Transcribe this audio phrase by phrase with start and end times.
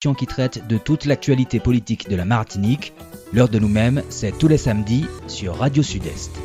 [0.00, 2.94] qui traite de toute l'actualité politique de la Martinique.
[3.34, 6.40] L'heure de nous-mêmes, c'est tous les samedis sur Radio Sud-Est.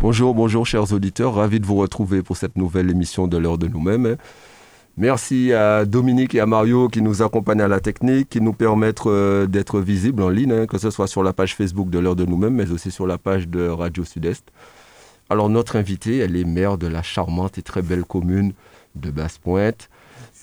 [0.00, 3.66] Bonjour, bonjour chers auditeurs, ravi de vous retrouver pour cette nouvelle émission de l'heure de
[3.66, 4.16] nous-mêmes.
[4.96, 9.06] Merci à Dominique et à Mario qui nous accompagnent à la technique, qui nous permettent
[9.06, 12.14] euh, d'être visibles en ligne, hein, que ce soit sur la page Facebook de l'heure
[12.14, 14.52] de nous-mêmes, mais aussi sur la page de Radio Sud-Est.
[15.30, 18.52] Alors notre invitée, elle est maire de la charmante et très belle commune
[18.94, 19.88] de Basse-Pointe.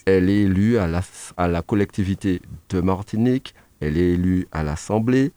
[0.05, 1.01] Elle est élue à la,
[1.37, 3.53] à la, collectivité de Martinique.
[3.79, 5.31] Elle est élue à l'Assemblée.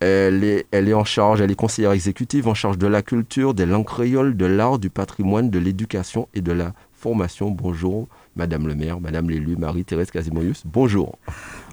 [0.00, 3.54] Elle est, elle est en charge, elle est conseillère exécutive en charge de la culture,
[3.54, 7.50] des langues créoles, de l'art, du patrimoine, de l'éducation et de la formation.
[7.50, 10.64] Bonjour, Madame le maire, Madame l'élue, Marie-Thérèse Casimoyus.
[10.66, 11.18] Bonjour.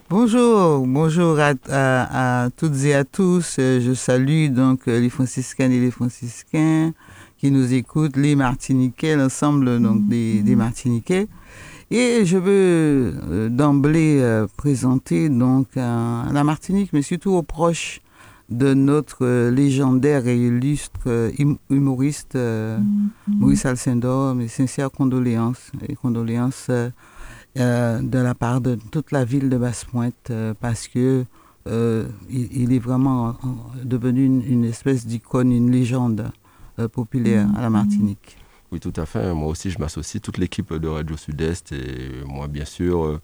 [0.10, 3.56] Bonjour, bonjour à, à, toutes et à tous.
[3.58, 6.94] Je salue donc les franciscaines et les franciscains
[7.40, 11.28] qui nous écoutent, les Martiniquais, l'ensemble donc des, des, Martiniquais.
[11.90, 18.02] Et je veux euh, d'emblée euh, présenter donc la Martinique, mais surtout aux proches
[18.50, 21.32] de notre euh, légendaire et illustre
[21.70, 22.80] humoriste mm-hmm.
[23.28, 26.70] Maurice Alcindor, mes sincères condoléances et condoléances
[27.56, 31.26] de la part de toute la ville de Basse-Pointe parce que
[31.66, 33.36] il, est vraiment
[33.84, 36.32] devenu une, espèce d'icône, une légende
[36.88, 38.38] populaire à la Martinique.
[38.72, 39.34] Oui, tout à fait.
[39.34, 43.20] Moi aussi, je m'associe, toute l'équipe de Radio Sud-Est et moi, bien sûr.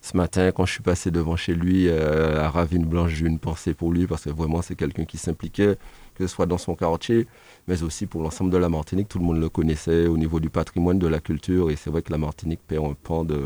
[0.00, 3.74] ce matin, quand je suis passé devant chez lui à Ravine Blanche, j'ai une pensée
[3.74, 5.76] pour lui parce que vraiment, c'est quelqu'un qui s'impliquait,
[6.14, 7.26] que ce soit dans son quartier,
[7.66, 9.08] mais aussi pour l'ensemble de la Martinique.
[9.08, 11.70] Tout le monde le connaissait au niveau du patrimoine, de la culture.
[11.70, 13.42] Et c'est vrai que la Martinique perd un pan de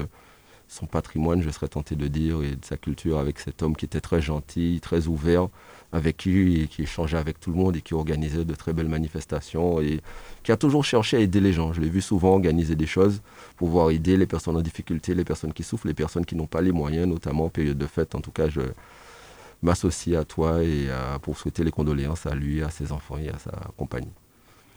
[0.68, 3.86] son patrimoine, je serais tenté de dire, et de sa culture avec cet homme qui
[3.86, 5.48] était très gentil, très ouvert,
[5.92, 9.80] avec qui, qui échangeait avec tout le monde et qui organisait de très belles manifestations
[9.80, 10.00] et
[10.42, 11.72] qui a toujours cherché à aider les gens.
[11.72, 13.22] Je l'ai vu souvent organiser des choses
[13.56, 16.46] pour pouvoir aider les personnes en difficulté, les personnes qui souffrent, les personnes qui n'ont
[16.46, 18.14] pas les moyens, notamment en période de fête.
[18.14, 18.60] En tout cas, je
[19.62, 20.88] m'associe à toi et
[21.22, 24.12] pour souhaiter les condoléances à lui, à ses enfants et à sa compagnie.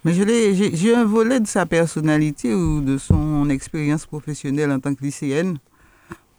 [0.03, 5.03] Mais j'ai un volet de sa personnalité ou de son expérience professionnelle en tant que
[5.03, 5.57] lycéenne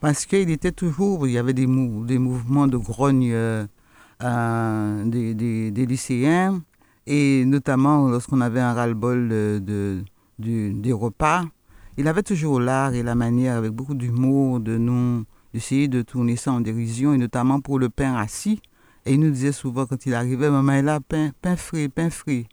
[0.01, 3.33] parce qu'il était toujours, il y avait des, des mouvements de grogne
[4.23, 6.61] euh, des, des, lycéens,
[7.05, 10.03] et notamment lorsqu'on avait un ras-le-bol de,
[10.39, 11.43] des repas,
[11.97, 16.35] il avait toujours l'art et la manière, avec beaucoup d'humour, de nous d'essayer de tourner
[16.35, 18.59] ça en dérision, et notamment pour le pain assis.
[19.05, 22.09] Et il nous disait souvent quand il arrivait, maman est là, pain, pain frit, pain
[22.09, 22.47] frit.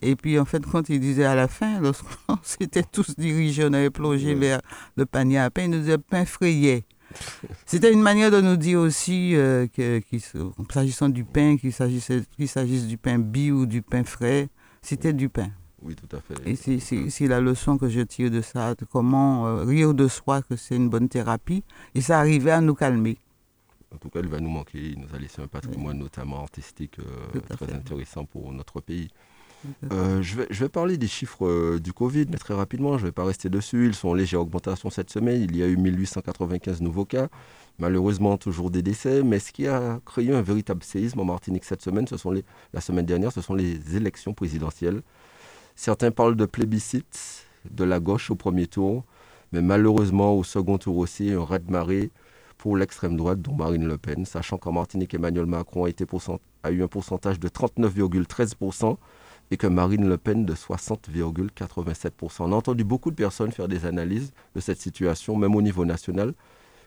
[0.00, 3.72] Et puis en fait, quand il disait à la fin, lorsqu'on s'était tous dirigés, on
[3.72, 4.60] avait plongé vers
[4.96, 6.84] le panier à pain, il nous disait pain frayé.
[7.66, 10.00] C'était une manière de nous dire aussi euh, que,
[10.72, 14.48] s'agissant du pain, qu'il s'agisse du pain bi ou du pain frais,
[14.82, 15.50] c'était du pain.
[15.80, 16.34] Oui, tout à fait.
[16.44, 20.42] Et c'est la leçon que je tire de ça, de comment euh, rire de soi,
[20.42, 21.62] que c'est une bonne thérapie.
[21.94, 23.18] Et ça arrivait à nous calmer.
[23.94, 24.78] En tout cas, il va nous manquer.
[24.78, 29.08] Il nous a laissé un patrimoine, notamment artistique, euh, très intéressant pour notre pays.
[29.92, 33.12] Euh, je, vais, parler des chiffres euh, du Covid, mais très rapidement, je ne vais
[33.12, 33.86] pas rester dessus.
[33.86, 35.42] Ils sont en légère augmentation cette semaine.
[35.42, 37.28] Il y a eu 1895 nouveaux cas,
[37.78, 39.22] malheureusement toujours des décès.
[39.22, 42.44] Mais ce qui a créé un véritable séisme en Martinique cette semaine, ce sont les,
[42.72, 45.02] la semaine dernière, ce sont les élections présidentielles.
[45.74, 49.04] Certains parlent de plébiscite de la gauche au premier tour,
[49.52, 52.10] mais malheureusement au second tour aussi, un raz-de-marée
[52.56, 56.88] pour l'extrême droite, dont Marine Le Pen, sachant qu'en Martinique, Emmanuel Macron a eu un
[56.88, 58.96] pourcentage de 39,13%
[59.50, 62.10] et que Marine Le Pen de 60,87%.
[62.40, 65.84] On a entendu beaucoup de personnes faire des analyses de cette situation, même au niveau
[65.84, 66.34] national.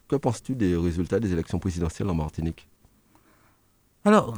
[0.08, 2.68] Que penses-tu des résultats des élections présidentielles en Martinique?
[4.04, 4.38] Alors,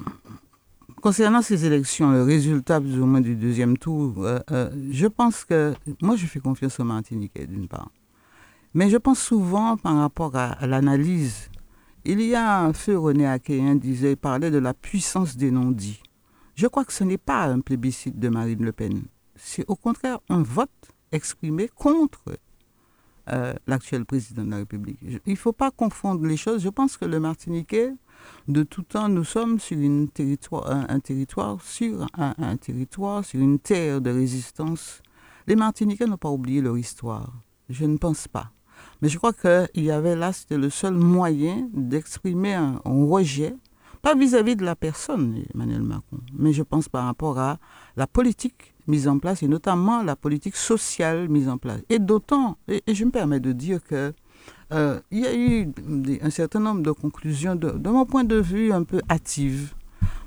[1.01, 5.45] concernant ces élections, le résultat plus ou moins du deuxième tour, euh, euh, je pense
[5.45, 7.89] que moi je fais confiance aux Martiniquais d'une part.
[8.73, 11.49] Mais je pense souvent par rapport à, l'analyse.
[12.05, 16.01] Il y a un feu René Akéen disait, il parlait de la puissance des non-dits.
[16.55, 19.03] Je crois que ce n'est pas un plébiscite de Marine Le Pen.
[19.35, 20.69] C'est au contraire un vote
[21.11, 22.37] exprimé contre
[23.29, 24.99] euh, l'actuel président de la République.
[25.01, 26.61] il ne faut pas confondre les choses.
[26.61, 27.93] Je pense que le Martiniquais,
[28.47, 35.01] de tout temps, nous sommes sur un, territoire, sur une terre de résistance.
[35.47, 37.33] Les Martiniquais n'ont pas oublié leur histoire.
[37.69, 38.51] Je ne pense pas.
[39.01, 43.55] Mais je crois qu'il y avait là, c'était le seul moyen d'exprimer un rejet
[44.03, 47.57] pas vis-à-vis de la personne, Emmanuel Macron, mais je pense par rapport à
[47.95, 51.79] la politique mise en place et notamment la politique sociale mise en place.
[51.89, 54.13] Et d'autant, et, je me permets de dire que
[54.73, 55.71] euh, il y a eu
[56.21, 59.73] un certain nombre de conclusions, de, mon point de vue, un peu hâtives.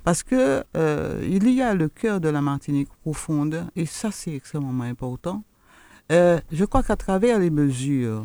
[0.05, 4.35] Parce que euh, il y a le cœur de la Martinique profonde, et ça c'est
[4.35, 5.45] extrêmement important.
[6.09, 8.23] je crois qu'à travers les mesures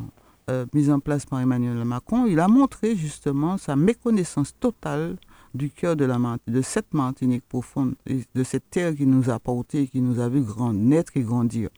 [0.73, 5.17] mises en place par Emmanuel Macron, il a montré justement sa méconnaissance totale
[5.53, 10.19] du cœur de, cette Martinique profonde, de cette terre qui nous a porté, qui nous
[10.19, 11.69] a vu grand, naître et grandir.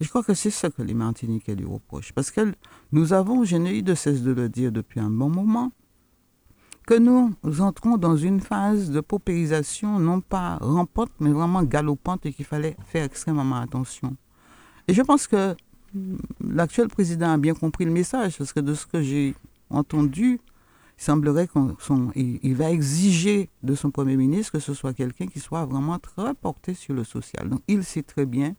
[0.00, 2.12] je crois que c'est ça que les Martiniquais lui reprochent.
[2.12, 2.52] Parce que
[2.90, 5.72] nous avons, je n'ai de cesse de le dire depuis un bon moment,
[6.86, 12.32] que nous entrons dans une phase de paupérisation non pas rampante, mais vraiment galopante et
[12.32, 14.16] qu'il fallait faire extrêmement attention.
[14.88, 15.54] Et je pense que
[16.40, 19.34] l'actuel président a bien compris le message, parce que de ce que j'ai
[19.70, 20.40] entendu,
[21.02, 25.64] il semblerait qu'il va exiger de son Premier ministre que ce soit quelqu'un qui soit
[25.66, 27.48] vraiment très porté sur le social.
[27.48, 28.54] Donc il sait très bien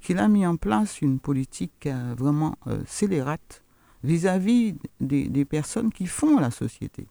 [0.00, 3.62] qu'il a mis en place une politique euh, vraiment euh, scélérate
[4.02, 7.06] vis-à-vis des, personnes qui font la société.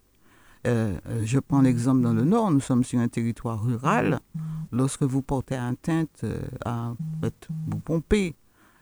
[0.67, 4.19] Euh, je prends l'exemple dans le Nord, nous sommes sur un territoire rural.
[4.73, 6.25] Lorsque vous portez atteinte
[6.65, 6.93] à
[7.67, 8.35] vous pomper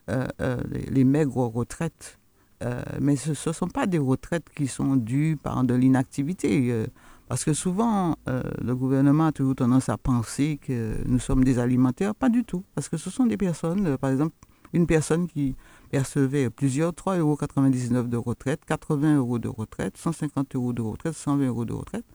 [0.07, 2.19] les, les maigres retraites
[2.61, 6.71] euh, mais ce ne sont pas des retraites qui sont dues par de l'inactivité.
[6.71, 6.87] Euh,
[7.27, 11.59] parce que souvent, euh, le gouvernement a toujours tendance à penser que nous sommes des
[11.59, 12.13] alimentaires.
[12.13, 12.63] Pas du tout.
[12.75, 14.35] Parce que ce sont des personnes, par exemple,
[14.73, 15.55] une personne qui
[15.89, 21.47] percevait plusieurs 3,99 euros de retraite, 80 euros de retraite, 150 euros de retraite, 120
[21.47, 22.05] euros de retraite.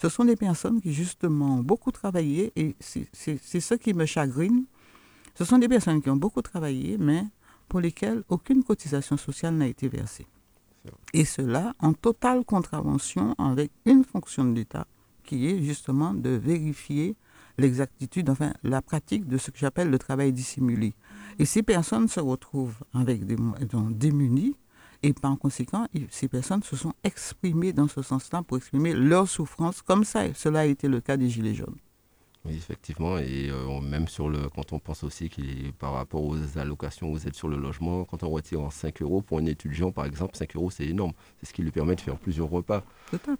[0.00, 3.08] Ce sont des personnes qui justement ont beaucoup travaillé et c'est
[3.60, 4.64] ce qui me chagrine.
[5.34, 7.24] Ce sont des personnes qui ont beaucoup travaillé, mais
[7.68, 10.26] pour lesquels aucune cotisation sociale n'a été versée.
[11.12, 14.86] Et cela en totale contravention avec une fonction de l'État
[15.24, 17.14] qui est justement de vérifier
[17.58, 20.94] l'exactitude, enfin la pratique de ce que j'appelle le travail dissimulé.
[21.38, 23.36] Et ces personnes se retrouvent avec des
[23.90, 24.56] démunies
[25.02, 29.80] et par conséquent, ces personnes se sont exprimées dans ce sens-là pour exprimer leur souffrance,
[29.82, 31.76] comme ça, cela a été le cas des Gilets jaunes.
[32.44, 33.18] Oui, effectivement.
[33.18, 37.18] Et euh, même sur le, quand on pense aussi qu'il par rapport aux allocations, aux
[37.18, 40.36] aides sur le logement, quand on retire en 5 euros pour un étudiant, par exemple,
[40.36, 41.12] 5 euros, c'est énorme.
[41.40, 42.82] C'est ce qui lui permet de faire plusieurs repas.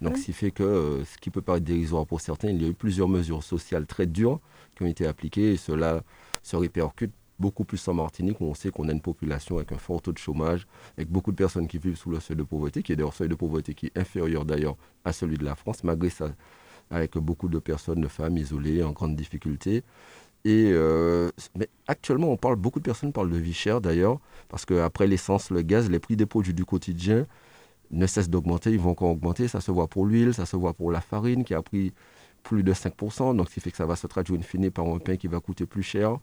[0.00, 2.66] Donc, ce qui fait que euh, ce qui peut paraître dérisoire pour certains, il y
[2.66, 4.40] a eu plusieurs mesures sociales très dures
[4.76, 6.02] qui ont été appliquées et cela
[6.42, 9.78] se répercute beaucoup plus en Martinique où on sait qu'on a une population avec un
[9.78, 10.66] fort taux de chômage,
[10.96, 13.28] avec beaucoup de personnes qui vivent sous le seuil de pauvreté, qui est d'ailleurs seuil
[13.28, 16.30] de pauvreté qui est inférieur d'ailleurs à celui de la France, malgré ça
[16.90, 19.82] avec beaucoup de personnes, de femmes isolées, en grande difficulté.
[20.44, 24.18] Et euh, mais actuellement, on parle, beaucoup de personnes parlent de vie chère d'ailleurs,
[24.48, 27.26] parce qu'après l'essence, le gaz, les prix des produits du quotidien
[27.90, 29.48] ne cessent d'augmenter, ils vont encore augmenter.
[29.48, 31.92] Ça se voit pour l'huile, ça se voit pour la farine qui a pris
[32.42, 34.86] plus de 5%, donc ce qui fait que ça va se traduire in fine par
[34.86, 36.16] un pain qui va coûter plus cher.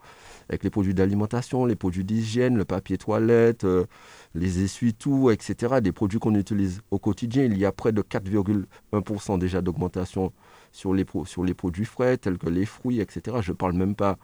[0.49, 3.85] Avec les produits d'alimentation, les produits d'hygiène, le papier toilette, euh,
[4.33, 9.37] les essuie-tout, etc., des produits qu'on utilise au quotidien, il y a près de 4,1%
[9.37, 10.31] déjà d'augmentation
[10.75, 13.37] sur les, sur les produits frais, tels que les fruits, etc.
[13.41, 14.17] Je ne parle même pas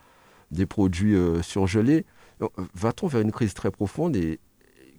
[0.52, 2.06] des produits euh, surgelés.
[2.42, 4.40] Euh, va-t-on vers une crise très profonde et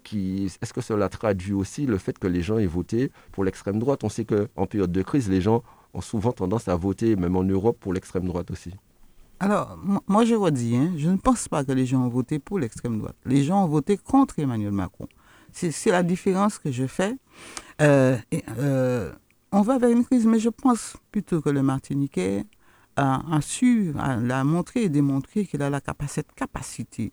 [0.02, 3.78] qui, est-ce que cela traduit aussi le fait que les gens aient voté pour l'extrême
[3.78, 4.02] droite?
[4.02, 5.62] On sait qu'en période de crise, les gens
[5.92, 8.70] ont souvent tendance à voter, même en Europe, pour l'extrême droite aussi.
[9.38, 12.58] Alors, moi je redis, hein, je ne pense pas que les gens ont voté pour
[12.58, 13.16] l'extrême droite.
[13.26, 15.06] Les gens ont voté contre Emmanuel Macron.
[15.52, 17.14] C'est la différence que je fais.
[17.82, 18.16] Euh,
[19.52, 22.44] on va vers une crise, mais je pense plutôt que le Martiniquais
[22.96, 27.12] a, su, a, montré et démontré qu'il a la cette capacité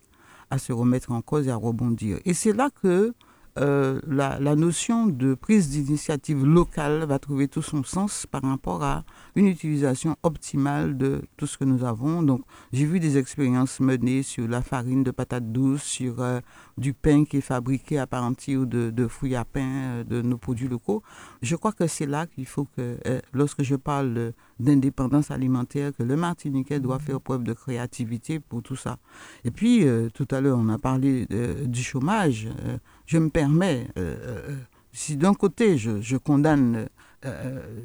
[0.50, 2.20] à se remettre en cause et à rebondir.
[2.26, 3.14] Et c'est là que
[3.58, 9.04] euh, la, notion de prise d'initiative locale va trouver tout son sens par rapport à
[9.40, 12.22] une utilisation optimale de tout ce que nous avons.
[12.24, 12.42] Donc,
[12.72, 16.40] j'ai vu des expériences menées sur la farine de patates douces, sur euh,
[16.78, 20.38] du pain qui est fabriqué à partir de, de fruits à pain, euh, de nos
[20.38, 21.02] produits locaux.
[21.42, 22.98] Je crois que c'est là qu'il faut que,
[23.34, 28.76] lorsque je parle d'indépendance alimentaire, que le Martiniquais doit faire preuve de créativité pour tout
[28.76, 28.98] ça.
[29.44, 31.28] Et puis, tout à l'heure, on a parlé
[31.66, 32.48] du chômage
[33.10, 34.56] je me permets, euh, euh,
[34.94, 36.86] si d'un côté je, condamne euh,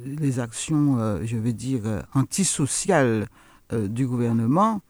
[0.04, 1.82] les actions, je veux dire,
[2.14, 3.26] antisociales
[3.72, 4.80] du gouvernement,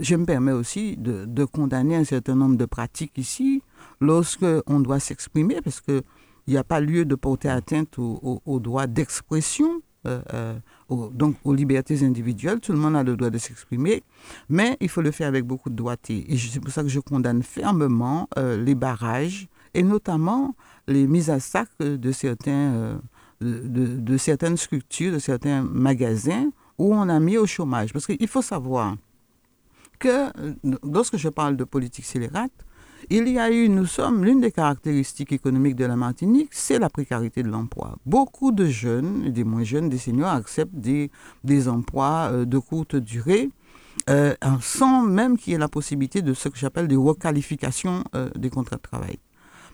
[0.00, 3.62] je me permets aussi de, condamner un certain nombre de pratiques ici
[4.00, 6.02] lorsque on doit s'exprimer, parce qu'il
[6.48, 9.82] n'y a pas lieu de porter atteinte aux droits d'expression
[10.90, 12.60] donc aux libertés individuelles.
[12.60, 14.02] Tout le monde a le droit de s'exprimer,
[14.48, 16.30] mais il faut le faire avec beaucoup de doigté.
[16.32, 20.54] Et c'est pour ça que je condamne fermement les barrages et notamment
[20.86, 23.00] les mises à sac de, certains,
[23.44, 23.60] euh,
[24.00, 27.92] de, certaines structures, de certains magasins où on a mis au chômage.
[27.92, 28.96] Parce qu'il faut savoir
[29.98, 30.30] que
[30.82, 32.52] lorsque je parle de politique scélérate,
[33.10, 36.88] il y a eu, nous sommes, l'une des caractéristiques économiques de la Martinique, c'est la
[36.88, 37.96] précarité de l'emploi.
[38.06, 41.10] Beaucoup de jeunes, des moins jeunes, des seniors, acceptent des,
[41.68, 43.50] emplois euh, de courte durée
[44.10, 48.28] euh, sans même qu'il y ait la possibilité de ce que j'appelle des requalifications euh,
[48.34, 49.18] des contrats de travail.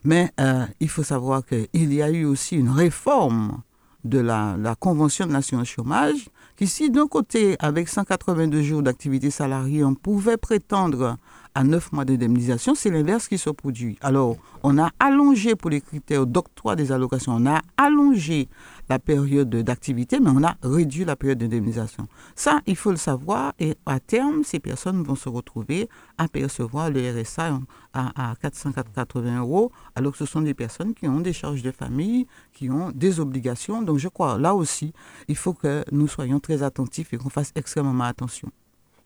[0.04, 3.62] Mais euh, il faut savoir qu'il y a eu aussi une réforme
[4.04, 9.84] de la, la Convention de chômage, qui si d'un côté, avec 182 jours d'activité salariée,
[9.84, 11.16] on pouvait prétendre
[11.54, 13.98] à 9 mois d'indemnisation, c'est l'inverse qui se produit.
[14.00, 18.48] Alors, on a allongé pour les critères d'octroi des allocations, on a allongé
[18.90, 22.08] la période d'activité, mais on a réduit la période d'indemnisation.
[22.34, 26.90] Ça, il faut le savoir, et à terme, ces personnes vont se retrouver à percevoir
[26.90, 27.60] le RSA
[27.94, 31.70] à, à 480 euros, alors que ce sont des personnes qui ont des charges de
[31.70, 33.80] famille, qui ont des obligations.
[33.82, 34.92] Donc, je crois, là aussi,
[35.28, 38.50] il faut que nous soyons très attentifs et qu'on fasse extrêmement attention.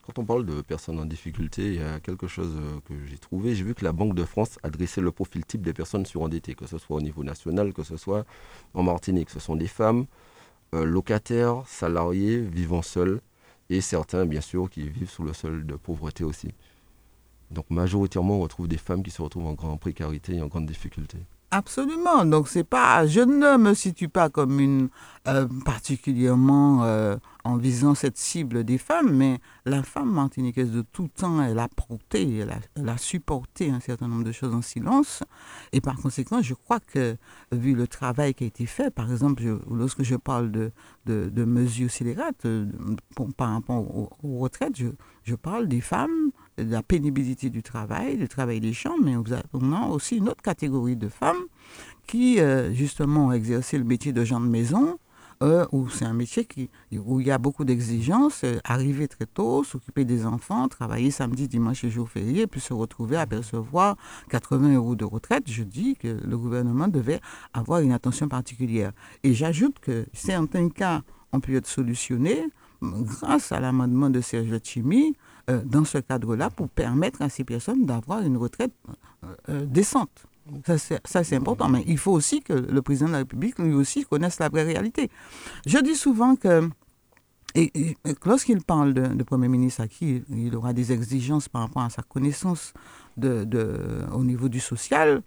[0.06, 3.16] Quand on parle de personnes en difficulté, il y a quelque chose euh, que j'ai
[3.16, 3.54] trouvé.
[3.54, 6.54] J'ai vu que la Banque de France a dressé le profil type des personnes surendettées,
[6.54, 8.26] que ce soit au niveau national, que ce soit
[8.75, 9.30] en Martinique.
[9.30, 10.04] Ce sont des femmes
[10.75, 13.23] euh, locataires, salariés, vivant seuls,
[13.70, 16.49] et certains, bien sûr, qui vivent sous le sol de pauvreté aussi.
[17.50, 20.66] Donc majoritairement, on retrouve des femmes qui se retrouvent en grande précarité et en grande
[20.66, 21.16] difficulté.
[21.56, 22.25] Absolument.
[22.25, 24.88] Donc c'est pas, je ne me situe pas comme une
[25.28, 31.06] euh, particulièrement euh, en visant cette cible des femmes, mais la femme martiniquaise de tout
[31.06, 35.23] temps, elle a porté, elle a, supporté un certain nombre de choses en silence,
[35.73, 37.16] et par conséquent, je crois que
[37.52, 40.73] vu le travail qui a été fait, par exemple, lorsque je parle de,
[41.06, 42.66] de, mesures scélérates euh,
[43.37, 44.88] par rapport aux, aux retraites, je,
[45.23, 49.14] je parle des femmes la pénibilité du travail, du travail des champs, mais
[49.52, 51.44] on a aussi une autre catégorie de femmes
[52.06, 54.99] qui, euh, justement, ont exercé le métier de gens de maison,
[55.42, 59.26] euh, où c'est un métier qui, où il y a beaucoup d'exigences, euh, arriver très
[59.26, 63.96] tôt, s'occuper des enfants, travailler samedi, dimanche et jour férié, puis se retrouver à percevoir
[64.30, 65.44] 80 euros de retraite.
[65.46, 67.20] Je dis que le gouvernement devait
[67.52, 68.92] avoir une attention particulière.
[69.25, 72.46] Et j'ajoute que certains cas ont pu être solutionnés
[72.80, 75.16] grâce à l'amendement de Serge Chimi,
[75.51, 80.25] euh, dans ce cadre-là pour permettre à ces personnes d'avoir une retraite euh, euh, décente.
[80.67, 81.69] Ça, c'est important.
[81.69, 84.63] Mais il faut aussi que le président de la République, lui aussi, connaisse la vraie
[84.63, 85.11] réalité.
[85.67, 86.69] Je dis souvent que
[87.55, 91.91] et, lorsqu'il parle de, Premier ministre à qui il aura des exigences par rapport à
[91.91, 92.73] sa connaissance
[93.19, 93.47] de,
[94.13, 95.23] au niveau du social,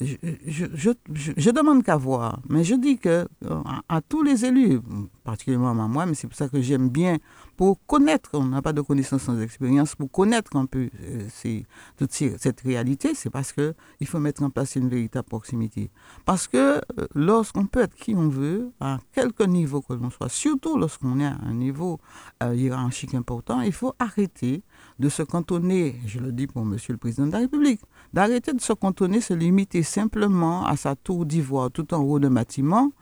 [0.00, 0.14] je,
[0.46, 3.26] je, demande qu'à voir, mais je dis que
[3.88, 4.80] à, tous les élus,
[5.26, 7.18] particulièrement à moi, mais c'est pour ça que j'aime bien
[7.56, 11.26] pour connaître, on n'a pas de connaissance sans expérience, pour connaître un peu euh,
[12.38, 15.90] cette réalité, c'est parce qu'il faut mettre en place une véritable proximité.
[16.24, 16.80] Parce que euh,
[17.14, 21.26] lorsqu'on peut être qui on veut, à quelque niveau que l'on soit, surtout lorsqu'on est
[21.26, 21.98] à un niveau
[22.44, 24.62] euh, hiérarchique important, il faut arrêter
[25.00, 27.80] de se cantonner, je le dis pour Monsieur le Président de la République,
[28.12, 32.28] d'arrêter de se cantonner, se limiter simplement à sa tour d'ivoire tout en haut de
[32.28, 32.92] bâtiment,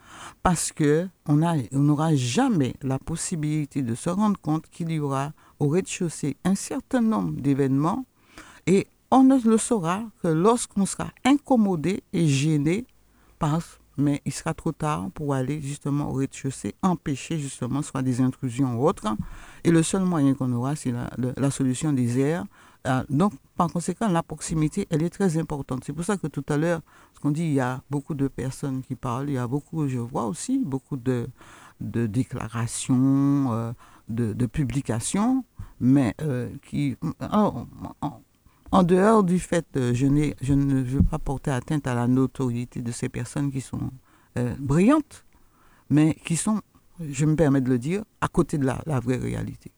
[0.41, 1.37] parce que on
[1.71, 7.01] n'aura jamais la possibilité de se rendre compte qu'il y aura au rez-de-chaussée un certain
[7.01, 8.05] nombre d'événements
[8.67, 12.85] et on ne le saura que lorsqu'on sera incommodé et gêné
[13.39, 13.61] par
[13.97, 18.77] mais il sera trop tard pour aller justement au rez-de-chaussée, empêcher justement soit des intrusions
[18.77, 19.07] ou autres.
[19.63, 22.45] Et le seul moyen qu'on aura, c'est la, la, solution des airs.
[22.85, 25.83] Euh, donc, par conséquent, la proximité, elle est très importante.
[25.85, 26.81] C'est pour ça que tout à l'heure,
[27.13, 29.87] ce qu'on dit, il y a beaucoup de personnes qui parlent, il y a beaucoup,
[29.87, 31.27] je vois aussi, beaucoup de,
[31.81, 33.71] de déclarations, euh,
[34.09, 35.43] de, de, publications,
[35.79, 36.95] mais euh, qui,
[38.71, 42.81] en dehors du fait, que je, je ne veux pas porter atteinte à la notoriété
[42.81, 43.89] de ces personnes qui sont
[44.59, 45.25] brillantes,
[45.89, 46.61] mais qui sont,
[46.99, 49.71] je me permets de le dire, à côté de la, la vraie réalité.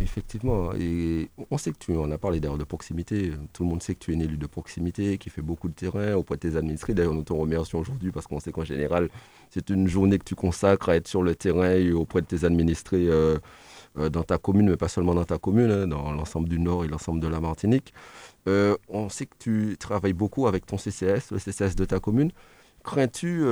[0.00, 3.94] Effectivement, et on sait que tu, a parlé d'ailleurs de proximité, tout le monde sait
[3.94, 6.56] que tu es un élu de proximité, qui fait beaucoup de terrain auprès de tes
[6.56, 6.94] administrés.
[6.94, 9.08] D'ailleurs, nous te remercions aujourd'hui parce qu'on sait qu'en général,
[9.50, 12.44] c'est une journée que tu consacres à être sur le terrain et auprès de tes
[12.44, 13.38] administrés euh,
[13.98, 16.84] euh, dans ta commune, mais pas seulement dans ta commune, hein, dans l'ensemble du Nord
[16.84, 17.92] et l'ensemble de la Martinique.
[18.46, 22.30] Euh, on sait que tu travailles beaucoup avec ton CCS, le CCS de ta commune.
[22.84, 23.42] Crains-tu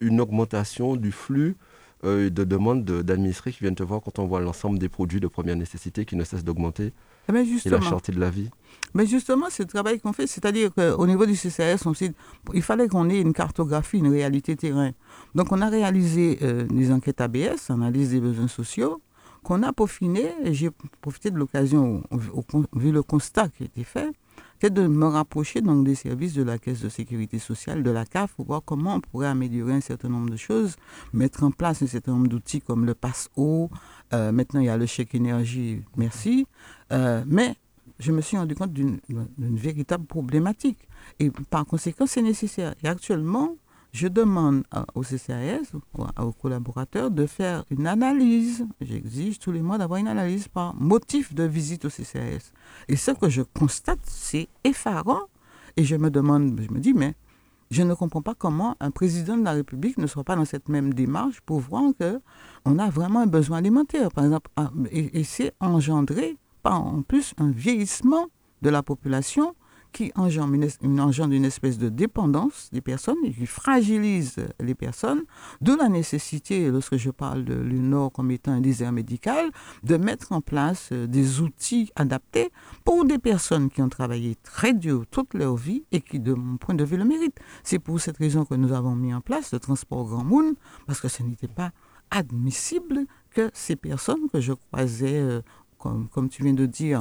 [0.00, 1.56] une augmentation du flux
[2.02, 5.56] de demandes d'administrés qui viennent te voir quand on voit l'ensemble des produits de première
[5.56, 6.92] nécessité qui ne cessent d'augmenter
[7.28, 8.50] eh ben, et la cherté de la vie.
[8.94, 11.92] Mais justement, c'est le travail qu'on fait, c'est-à-dire qu'au niveau du CCRS, on
[12.54, 14.92] il fallait qu'on ait une cartographie, une réalité terrain.
[15.34, 19.00] Donc on a réalisé euh, des enquêtes ABS, analyse des besoins sociaux,
[19.42, 22.02] qu'on a peaufiné, et j'ai profité de l'occasion,
[22.74, 24.10] vu le constat qui a été fait,
[24.60, 28.04] c'est de me rapprocher donc des services de la Caisse de sécurité sociale, de la
[28.04, 30.76] CAF, pour voir comment on pourrait améliorer un certain nombre de choses,
[31.12, 33.70] mettre en place un certain nombre d'outils comme le passe-eau.
[34.12, 36.46] Euh, maintenant, il y a le chèque énergie, merci.
[36.92, 37.56] Euh, mais
[37.98, 39.00] je me suis rendu compte d'une
[39.38, 40.78] véritable problématique.
[41.18, 42.74] Et par conséquent, c'est nécessaire.
[42.82, 43.56] Et actuellement,
[43.96, 45.72] je demande au CCAS,
[46.18, 48.66] aux collaborateurs, de faire une analyse.
[48.82, 52.52] J'exige tous les mois d'avoir une analyse par motif de visite au CCAS.
[52.88, 55.22] Et ce que je constate, c'est effarant.
[55.78, 57.14] Et je me demande, je me dis, mais
[57.70, 60.68] je ne comprends pas comment un président de la République ne soit pas dans cette
[60.68, 64.50] même démarche pour voir qu'on a vraiment un besoin alimentaire, par exemple.
[64.56, 68.26] Ah, et, et c'est engendré par en plus un vieillissement
[68.60, 69.54] de la population
[69.96, 75.22] qui engendre une, une espèce de dépendance des personnes et qui fragilise les personnes,
[75.62, 79.50] de la nécessité, lorsque je parle de l'UNOR comme étant un désert médical,
[79.84, 82.50] de mettre en place euh, des outils adaptés
[82.84, 86.58] pour des personnes qui ont travaillé très dur toute leur vie et qui, de mon
[86.58, 87.40] point de vue, le méritent.
[87.64, 91.00] C'est pour cette raison que nous avons mis en place le transport Grand Moon, parce
[91.00, 91.72] que ce n'était pas
[92.10, 95.40] admissible que ces personnes que je croisais, euh,
[95.78, 97.00] comme, comme tu viens de dire,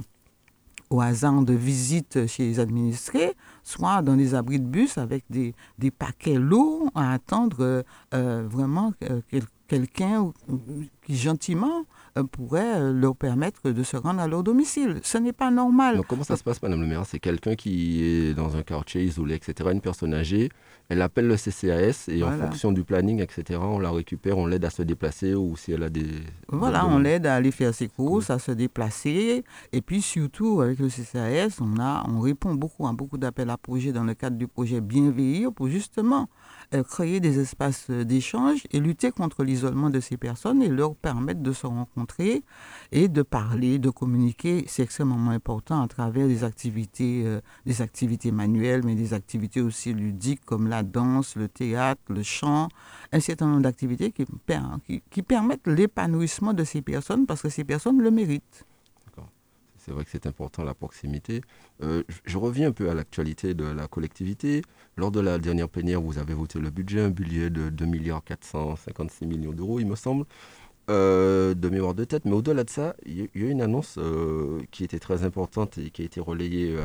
[0.89, 5.53] au hasard de visite chez les administrés, soit dans des abris de bus avec des,
[5.79, 9.21] des paquets lourds à attendre euh, vraiment euh,
[9.67, 10.31] quelqu'un
[11.05, 11.85] qui gentiment
[12.17, 14.99] euh, pourrait euh, leur permettre de se rendre à leur domicile.
[15.03, 16.01] Ce n'est pas normal.
[16.07, 17.05] Comment ça se passe, Madame le maire?
[17.05, 20.49] C'est quelqu'un qui est dans un quartier isolé, etc., une personne âgée,
[20.89, 24.65] elle appelle le CCAS et en fonction du planning, etc., on la récupère, on l'aide
[24.65, 26.05] à se déplacer ou si elle a des...
[26.47, 29.43] Voilà, on l'aide à aller faire ses courses, à se déplacer.
[29.73, 33.57] Et puis surtout, avec le CCAS, on, a, on répond beaucoup à beaucoup d'appels à
[33.57, 36.29] projets dans le cadre du projet Bienveillir pour justement
[36.73, 41.41] euh, créer des espaces d'échange et lutter contre l'isolement de ces personnes et leur permettre
[41.41, 42.43] de se rencontrer
[42.95, 44.63] et de parler, de communiquer.
[44.67, 49.93] C'est extrêmement important à travers des activités, euh, des activités manuelles, mais des activités aussi
[49.93, 52.69] ludiques comme la danse, le théâtre, le chant,
[53.11, 58.11] un certain nombre d'activités qui, permettent l'épanouissement de ces personnes parce que ces personnes le
[58.11, 58.65] méritent
[59.77, 61.41] c'est vrai que c'est important la proximité.
[61.83, 64.63] Euh, je, reviens un peu à l'actualité de la collectivité.
[64.97, 68.23] Lors de la dernière plénière, vous avez voté le budget, un budget de 2 milliards
[68.23, 70.25] 456 millions d'euros, il me semble,
[70.89, 72.25] euh, de mémoire de tête.
[72.25, 75.89] Mais au-delà de ça, il y, a une annonce euh, qui était très importante et
[75.89, 76.77] qui a été relayée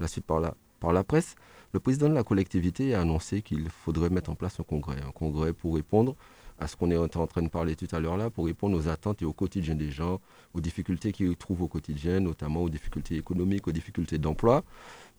[0.00, 1.34] la suite par la, par la presse.
[1.72, 5.12] Le président de la collectivité a annoncé qu'il faudrait mettre en place un congrès, un
[5.12, 6.16] congrès pour répondre
[6.58, 8.88] à ce qu'on est en train de parler tout à l'heure là, pour répondre aux
[8.88, 10.20] attentes et au quotidien des gens,
[10.54, 14.64] aux difficultés qu'ils trouvent au quotidien, notamment aux difficultés économiques, aux difficultés d'emploi.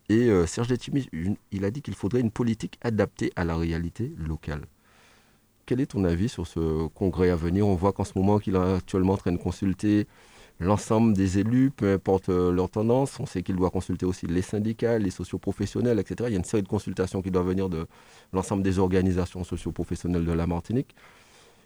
[0.08, 1.08] Et euh, Serge Letimi,
[1.52, 4.66] il a dit qu'il faudrait une politique adaptée à la réalité locale.
[5.66, 7.66] Quel est ton avis sur ce congrès à venir?
[7.66, 10.06] On voit qu'en ce moment qu'il est actuellement en train de consulter
[10.60, 13.18] l'ensemble des élus, peu importe euh, leur tendance.
[13.18, 16.16] On sait qu'il doit consulter aussi les syndicats, les socioprofessionnels, etc.
[16.28, 17.86] Il y a une série de consultations qui doivent venir de
[18.32, 20.94] l'ensemble des organisations socioprofessionnelles de la Martinique.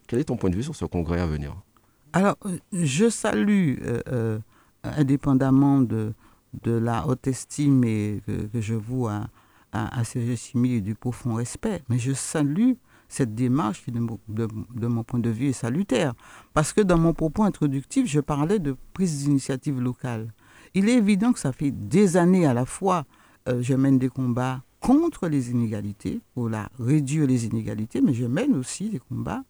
[0.07, 1.57] Quel est ton point de vue sur ce congrès à venir?
[2.12, 2.37] Alors,
[2.72, 4.38] je salue, euh, euh,
[4.85, 6.14] indépendamment de,
[6.64, 9.26] la haute estime et que, je voue à,
[9.72, 12.74] à, et du profond respect, mais je salue
[13.08, 16.14] cette démarche qui, de, mon point de vue, est salutaire.
[16.52, 20.32] Parce que dans mon propos introductif, je parlais de prise d'initiative locale.
[20.74, 23.04] Il est évident que ça fait des années à la fois,
[23.48, 28.26] euh, je mène des combats contre les inégalités, pour la réduire les inégalités, mais je
[28.26, 29.42] mène aussi des combats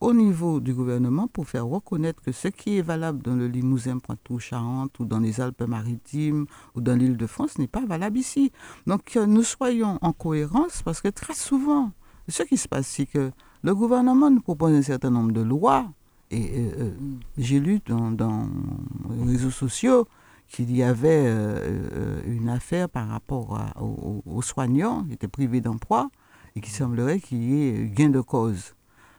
[0.00, 3.98] au niveau du gouvernement pour faire reconnaître que ce qui est valable dans le Limousin,
[3.98, 8.52] Poitou-Charentes ou dans les Alpes-Maritimes ou dans l'île de France n'est pas valable ici.
[8.86, 11.90] Donc que nous soyons en cohérence parce que très souvent,
[12.28, 13.30] ce qui se passe, c'est que
[13.62, 15.90] le gouvernement nous propose un certain nombre de lois
[16.30, 16.90] et euh, euh,
[17.38, 18.48] j'ai lu dans,
[19.10, 20.06] les réseaux sociaux
[20.46, 26.10] qu'il y avait euh, une affaire par rapport aux, soignants qui étaient privés d'emploi
[26.54, 28.74] et qui semblerait qu'il y ait gain de cause.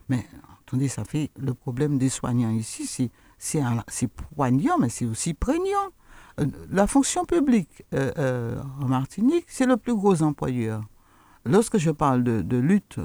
[0.08, 0.26] Mais
[0.66, 5.90] Attendez, ça fait le problème des soignants ici, c'est poignant, mais c'est aussi prégnant.
[6.70, 10.84] La fonction publique en Martinique, c'est le plus gros employeur.
[11.44, 12.98] Lorsque je parle de, lutte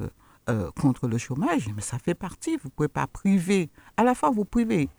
[0.79, 2.57] contre le chômage, mais ça fait partie.
[2.57, 4.89] Vous ne pouvez pas priver, à la fois vous privez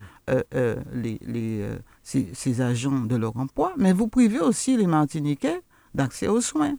[0.93, 1.69] les, les
[2.03, 5.61] ces, ces, agents de leur emploi, mais vous privez aussi les Martiniquais
[5.95, 6.77] d'accès aux soins.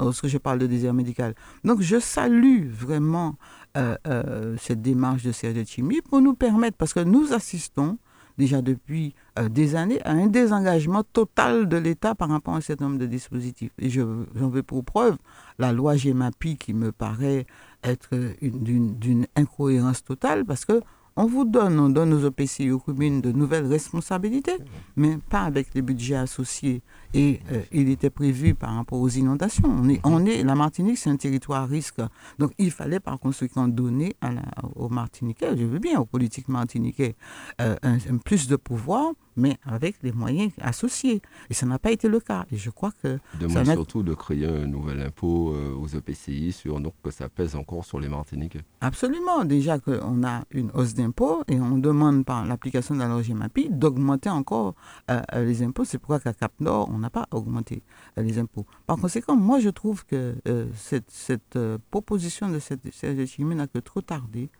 [0.00, 1.34] Lorsque je parle de désert médical.
[1.62, 3.36] Donc je salue vraiment
[3.76, 7.98] euh, euh, cette démarche de Serge Chimie pour nous permettre, parce que nous assistons
[8.38, 12.62] déjà depuis euh, des années à un désengagement total de l'État par rapport à un
[12.62, 13.72] certain nombre de dispositifs.
[13.78, 15.16] Et j'en veux pour preuve
[15.58, 17.46] la loi GEMAPI qui me paraît
[17.82, 18.10] être
[18.42, 20.80] d'une incohérence totale parce que
[21.16, 24.56] on vous donne, on donne aux OPC aux communes de nouvelles responsabilités,
[24.96, 26.82] mais pas avec les budgets associés.
[27.12, 29.68] Et euh, il était prévu par rapport aux inondations.
[29.68, 32.00] On est, on est, la Martinique, c'est un territoire à risque.
[32.38, 34.42] Donc il fallait par conséquent donner à la,
[34.76, 37.16] aux Martiniquais, je veux bien, aux politiques martiniquais,
[37.60, 41.22] euh, un, plus de pouvoir, mais avec les moyens associés.
[41.48, 42.46] Et ça n'a pas été le cas.
[42.52, 43.18] Et je crois que...
[43.40, 47.56] Demande surtout de créer un nouvel impôt euh, aux EPCI, sur, donc que ça pèse
[47.56, 48.62] encore sur les Martiniquais.
[48.80, 49.44] Absolument.
[49.44, 53.68] Déjà qu'on a une hausse d'impôts et on demande par l'application de la loi GMAPI
[53.70, 54.74] d'augmenter encore
[55.10, 55.84] euh, les impôts.
[55.84, 57.82] C'est pourquoi qu'à Cap Nord, on n'a pas augmenté
[58.16, 58.66] les impôts.
[58.86, 60.36] Par conséquent, moi, je trouve que
[60.74, 61.58] cette, cette
[61.90, 64.50] proposition de cette CGT n'a que trop tardé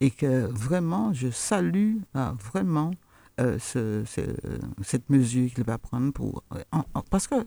[0.00, 2.90] et que vraiment, je salue vraiment
[3.40, 4.04] euh, ce,
[4.82, 6.44] cette mesure qu'il va prendre pour...
[7.10, 7.44] parce qu'il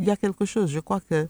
[0.00, 1.28] y a quelque chose, je crois que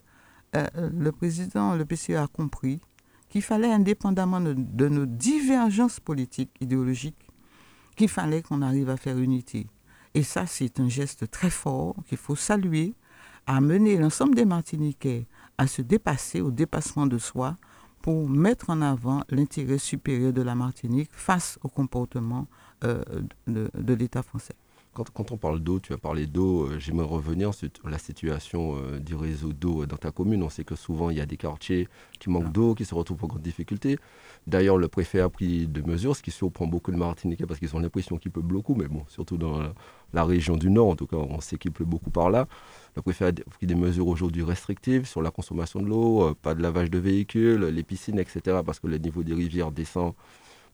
[0.55, 2.81] euh, le président, le PCE a compris
[3.29, 7.29] qu'il fallait, indépendamment de, nos divergences politiques, idéologiques,
[7.95, 9.67] qu'il fallait qu'on arrive à faire unité.
[10.13, 12.93] Et ça, c'est un geste très fort qu'il faut saluer,
[13.45, 15.25] à mener l'ensemble des Martiniquais
[15.57, 17.57] à se dépasser, au dépassement de soi,
[18.01, 22.47] pour mettre en avant l'intérêt supérieur de la Martinique face au comportement
[22.83, 23.03] euh,
[23.47, 24.55] de, l'État français.
[24.93, 28.99] Quand, on parle d'eau, tu as parlé d'eau, euh, j'aimerais revenir sur la situation euh,
[28.99, 30.41] du réseau d'eau dans ta commune.
[30.43, 31.87] On sait que souvent il y a des quartiers
[32.19, 32.51] qui manquent ah.
[32.51, 33.99] d'eau, qui se retrouvent en grande difficulté.
[34.47, 37.75] D'ailleurs, le préfet a pris des mesures, ce qui surprend beaucoup de Martiniquais parce qu'ils
[37.75, 39.61] ont l'impression qu'il pleut beaucoup, mais bon, surtout dans
[40.13, 42.47] la, région du Nord, en tout cas, on sait qu'il pleut beaucoup par là.
[42.95, 46.61] Le préfet a pris des mesures aujourd'hui restrictives sur la consommation de l'eau, pas de
[46.61, 50.13] lavage de véhicules, les piscines, etc., parce que le niveau des rivières descend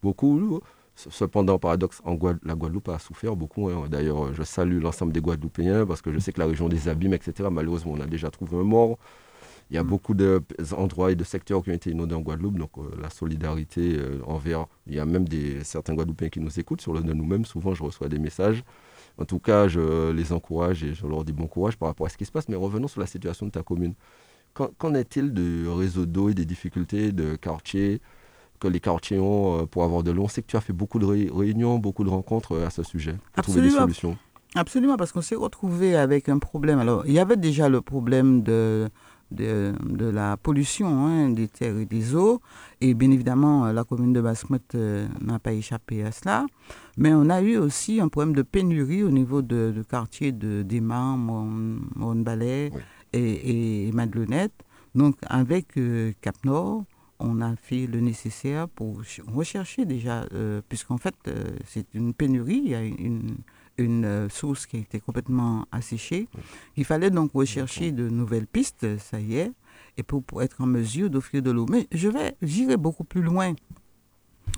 [0.01, 0.62] beaucoup.
[0.96, 3.68] Cependant, paradoxe, en la Guadeloupe a souffert beaucoup.
[3.70, 3.88] Hein.
[3.90, 7.14] D'ailleurs, je salue l'ensemble des Guadeloupéens parce que je sais que la région des Abîmes,
[7.14, 8.98] etc., malheureusement, on a déjà trouvé un mort.
[9.70, 9.88] Il y a mm.
[9.88, 13.98] beaucoup d'endroits et de secteurs qui ont été inondés en Guadeloupe, donc euh, la solidarité
[13.98, 14.68] euh, envers.
[14.88, 17.46] Il y a même des, certains Guadeloupéens qui nous écoutent sur le de nous-mêmes.
[17.46, 18.64] Souvent, je reçois des messages.
[19.18, 22.10] En tout cas, je les encourage et je leur dis bon courage par rapport à
[22.10, 22.50] ce qui se passe.
[22.50, 23.96] Mais revenons sur la situation de ta commune.
[24.54, 28.02] Qu'en est-il du réseau d'eau et des difficultés de quartier
[28.60, 30.24] que les quartiers ont euh, pour avoir de l'eau.
[30.24, 32.84] On sait que tu as fait beaucoup de réunions, beaucoup de rencontres euh, à ce
[32.84, 34.18] sujet pour trouver des solutions.
[34.56, 36.80] Absolument, parce qu'on s'est retrouvé avec un problème.
[36.80, 38.89] Alors, il y avait déjà le problème de,
[39.32, 42.39] de, de la pollution hein, des terres et des eaux.
[42.80, 46.46] Et bien évidemment, la commune de Basse-Mouette euh, n'a pas échappé à cela.
[46.96, 50.62] Mais on a eu aussi un problème de pénurie au niveau de, de quartiers de
[50.62, 52.72] Déma, Mon-Balais
[53.12, 53.91] et, et.
[54.96, 55.78] Donc, avec
[56.22, 56.86] Cap-Nord,
[57.19, 62.62] on a fait le nécessaire pour rechercher déjà, euh, puisqu'en fait, euh, c'est une pénurie,
[62.63, 63.38] il y a une,
[63.78, 66.28] une euh, source qui a été complètement asséchée.
[66.75, 69.51] Il fallait donc rechercher de nouvelles pistes, ça y est,
[69.97, 71.65] et pour, être en mesure d'offrir de l'eau.
[71.69, 73.54] Mais je vais, j'irai beaucoup plus loin.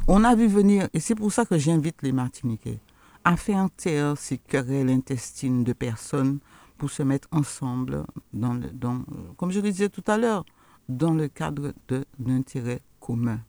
[0.07, 2.79] On a vu venir, et c'est pour ça que j'invite les Martiniquais
[3.23, 6.39] à faire taire ces querelles intestines de personnes
[6.77, 9.03] pour se mettre ensemble dans, le, dans
[9.35, 10.45] comme je le disais tout à l'heure,
[10.89, 13.39] dans le cadre d'un intérêt commun.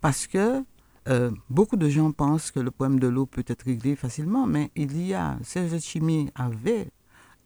[0.00, 0.64] Parce que
[1.08, 4.70] euh, beaucoup de gens pensent que le problème de l'eau peut être réglé facilement, mais
[4.76, 6.88] il y a, Serge Chimie avait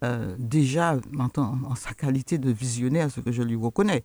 [0.03, 4.05] euh, déjà, en, sa qualité de visionnaire, ce que je lui reconnais,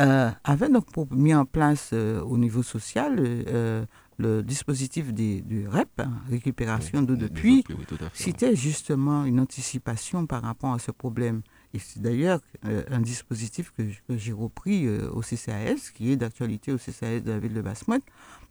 [0.00, 3.86] euh, avait donc mis en place au niveau social
[4.18, 7.64] le dispositif du REP, hein, récupération d'eau de puits,
[8.12, 11.42] c'était justement une anticipation par rapport à ce problème.
[11.74, 16.72] Et c'est d'ailleurs euh, un dispositif que, j'ai repris euh, au CCAS, qui est d'actualité
[16.72, 17.84] au CCAS de la ville de basse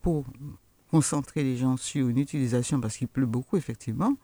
[0.01, 0.25] pour
[0.89, 4.17] concentrer les gens sur une utilisation, parce qu'il pleut beaucoup effectivement,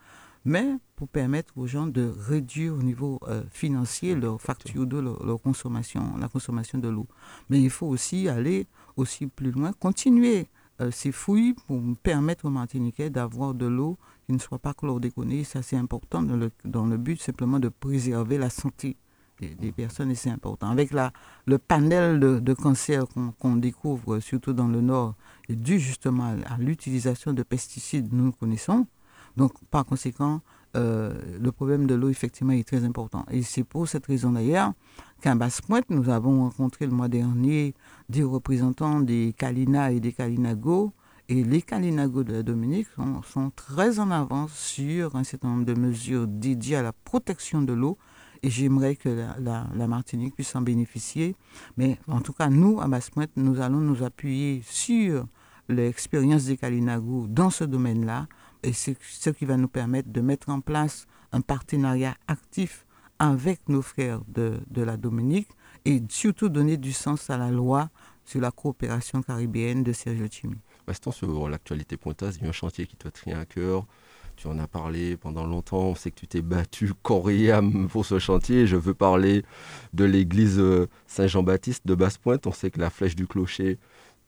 [0.46, 5.42] mais pour permettre aux gens de réduire au niveau euh, financier leur facture d'eau, leur,
[5.42, 7.08] consommation, la consommation de l'eau.
[7.50, 10.48] Mais il faut aussi aller aussi plus loin, continuer
[10.92, 15.46] ces fouilles pour permettre aux Martiniquais d'avoir de l'eau qui ne soit pas chlordéconné.
[15.46, 18.98] Ça, c'est important dans le, dans le but simplement de préserver la santé
[19.40, 20.70] des, personnes et c'est important.
[20.70, 21.13] Avec la,
[21.46, 23.06] le panel de, cancers
[23.40, 25.16] qu'on découvre, surtout dans le Nord,
[25.48, 28.86] est dû justement à, l'utilisation de pesticides nous connaissons.
[29.38, 30.42] Donc, par conséquent,
[30.76, 33.26] euh, le problème de l'eau, effectivement, est très important.
[33.32, 34.74] Et c'est pour cette raison d'ailleurs
[35.22, 37.76] qu'à Basse-Pointe, nous avons rencontré le mois dernier
[38.10, 40.94] des représentants des Kalina et des Kalinago
[41.30, 42.88] et les Kalinago de la Dominique
[43.32, 47.74] sont, très en avance sur un certain nombre de mesures dédiées à la protection de
[47.74, 47.98] l'eau.
[48.44, 49.10] Et j'aimerais que
[49.40, 51.36] la, Martinique puisse en bénéficier.
[51.76, 55.26] Mais en tout cas, nous, à basse nous allons nous appuyer sur
[55.68, 58.28] l'expérience des Kalinago dans ce domaine-là.
[58.63, 62.86] Et c'est ce qui va nous permettre de mettre en place un partenariat actif
[63.20, 65.50] avec nos frères de, de la Dominique
[65.84, 67.90] et surtout donner du sens à la loi
[68.24, 70.58] sur la coopération caribéenne de Sergio Chimi.
[70.88, 72.38] Restons sur l'actualité pointasse.
[72.38, 73.86] Il y a un chantier qui te tient à cœur.
[74.38, 75.88] Tu en as parlé pendant longtemps.
[75.88, 78.67] On sait que tu t'es battu corps et âme pour ce chantier.
[78.67, 79.43] Je veux parler
[79.93, 82.47] de l'église euh, Saint-Jean-Baptiste de Basse-Pointe.
[82.47, 83.80] On sait que la flèche du clocher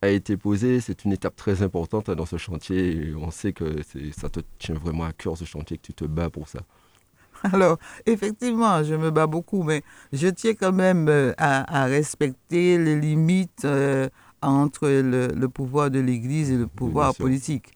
[0.01, 0.81] a été posée.
[0.81, 3.13] C'est une étape très importante dans ce chantier.
[3.15, 3.81] on sait que
[4.17, 6.59] ça te tient vraiment à cœur ce chantier, que tu te bats pour ça.
[7.53, 12.99] Alors, effectivement, je me bats beaucoup, mais je tiens quand même euh, à, respecter les
[12.99, 14.09] limites euh,
[14.41, 17.73] entre le, pouvoir de l'Église et le pouvoir politique.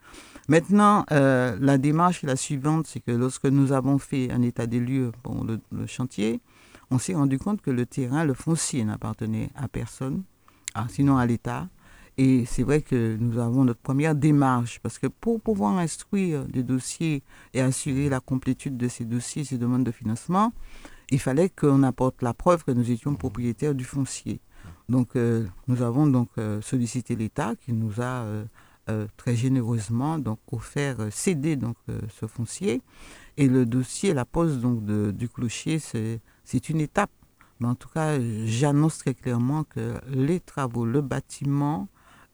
[0.50, 4.68] Maintenant, euh, la démarche est la suivante, c'est que lorsque nous avons fait un état
[4.68, 6.42] des lieux pour le, chantier,
[6.92, 10.24] on s'est rendu compte que le terrain, le foncier n'appartenait à personne,
[10.76, 11.70] ah, sinon à l'État.
[12.18, 16.62] Et c'est vrai que nous avons notre première démarche, parce que pour pouvoir instruire des
[16.62, 17.24] dossiers
[17.54, 20.52] et assurer la complétude de ces dossiers, ces demandes de financement,
[21.10, 24.42] il fallait qu'on apporte la preuve que nous étions propriétaires du foncier.
[24.90, 28.26] Donc euh, nous avons donc euh, sollicité l'État qui nous a
[28.90, 31.78] euh, très généreusement donc offert céder donc
[32.20, 32.82] ce foncier
[33.38, 37.10] et le dossier, la pose donc du clocher, c'est une étape.
[37.60, 41.88] Mais en tout cas, j'annonce très clairement que les travaux, le bâtiment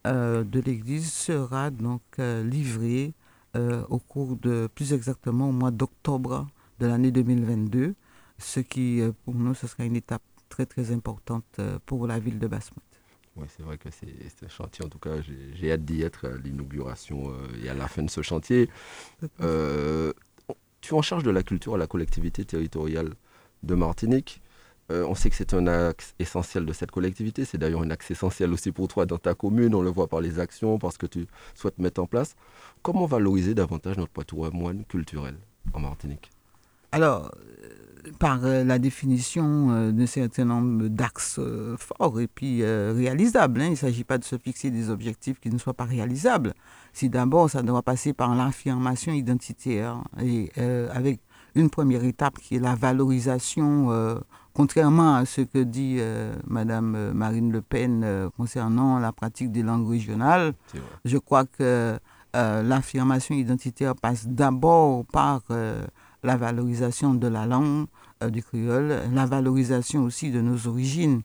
[0.03, 3.13] de l'église sera donc livré
[3.55, 6.47] au cours de, plus exactement au mois d'octobre
[6.79, 7.95] de l'année 2022,
[8.37, 12.47] ce qui pour nous, ce sera une étape très très importante pour la ville de
[12.47, 12.83] Basse-Pointe.
[13.35, 15.21] Oui, c'est vrai que c'est un chantier, en tout cas,
[15.53, 17.31] j'ai hâte d'y être à l'inauguration
[17.63, 18.69] et à la fin de ce chantier.
[19.37, 23.13] tu es en charge de la culture à la collectivité territoriale
[23.63, 24.41] de Martinique.
[24.91, 27.45] Euh, on sait que c'est un axe essentiel de cette collectivité.
[27.45, 29.75] C'est d'ailleurs un axe essentiel aussi pour toi dans ta commune.
[29.75, 32.35] On le voit par les actions, parce que tu souhaites mettre en place.
[32.81, 35.35] Comment valoriser davantage notre patrimoine culturel
[35.73, 36.31] en Martinique?
[36.91, 37.69] Alors, euh,
[38.17, 41.39] par euh, la définition d'un certain nombre d'axes
[41.77, 43.61] forts et puis réalisables.
[43.61, 43.65] Hein.
[43.65, 46.53] Il ne s'agit pas de se fixer des objectifs qui ne soient pas réalisables.
[46.93, 50.51] Si d'abord, ça doit passer par l'affirmation identitaire et
[50.91, 51.19] avec
[51.55, 53.89] une première étape qui est la valorisation
[54.59, 59.53] contrairement à ce que dit euh, Madame euh, Marine Le Pen euh, concernant la pratique
[59.53, 60.53] des langues régionales,
[61.05, 61.97] je crois que
[62.33, 65.41] l'affirmation identitaire passe d'abord par
[66.23, 67.87] la valorisation de la langue
[68.29, 71.21] du créole, la valorisation aussi de nos origines.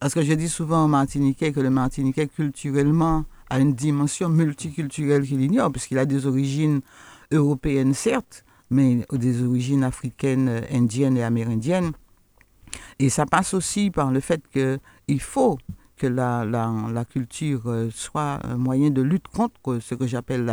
[0.00, 5.26] Parce que je dis souvent aux Martiniquais que le Martiniquais culturellement a une dimension multiculturelle
[5.26, 6.80] qu'il ignore, puisqu'il a des origines
[7.30, 11.92] européennes certes, mais des origines africaines, indiennes et amérindiennes.
[12.98, 15.58] Et ça passe aussi par le fait qu'il faut
[16.02, 20.44] que la, la, culture euh, soit un moyen de lutte contre ce que j'appelle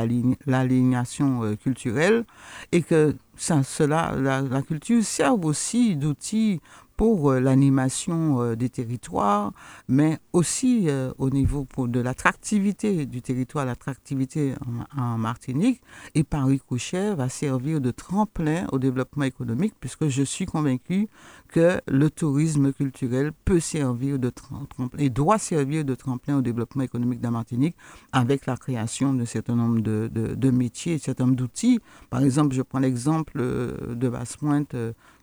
[0.45, 2.23] l'alignation euh, culturelle
[2.71, 6.61] et que cela, la, la culture serve aussi d'outil
[6.99, 9.53] pour euh, l'animation euh, des territoires,
[9.87, 14.53] mais aussi euh, au niveau de l'attractivité du territoire, l'attractivité
[14.97, 15.81] en, Martinique,
[16.13, 21.07] et par ricochet va servir de tremplin au développement économique, puisque je suis convaincu
[21.47, 26.83] que le tourisme culturel peut servir de tremplin et doit servir de tremplin au développement
[26.83, 27.77] économique de la Martinique
[28.11, 31.79] avec la création d'un certain nombre de, de, métiers, un certain nombre d'outils.
[32.09, 34.75] Par exemple, je prends l'exemple de Basse-Pointe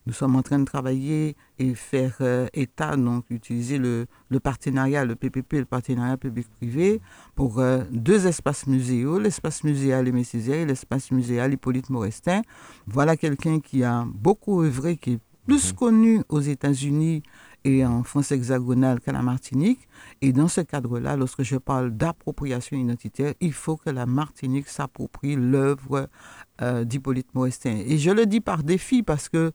[0.07, 4.07] nous sommes en train de travailler et faire euh, état, donc utiliser le,
[4.42, 7.01] partenariat, le PPP, le partenariat public-privé,
[7.35, 12.42] pour euh, deux espaces muséaux, l'espace muséal Aimé Césaire et l'espace muséal Hippolyte Morestin.
[12.87, 15.77] Voilà quelqu'un qui a beaucoup œuvré, qui est plus mhm.
[15.77, 17.23] connu aux États-Unis
[17.64, 19.88] et en France hexagonale qu'à la Martinique.
[20.21, 25.35] Et dans ce cadre-là, lorsque je parle d'appropriation identitaire, il faut que la Martinique s'approprie
[25.35, 26.09] l'œuvre
[26.62, 27.77] euh, d'Hippolyte Morestin.
[27.87, 29.53] Et je le dis par défi parce que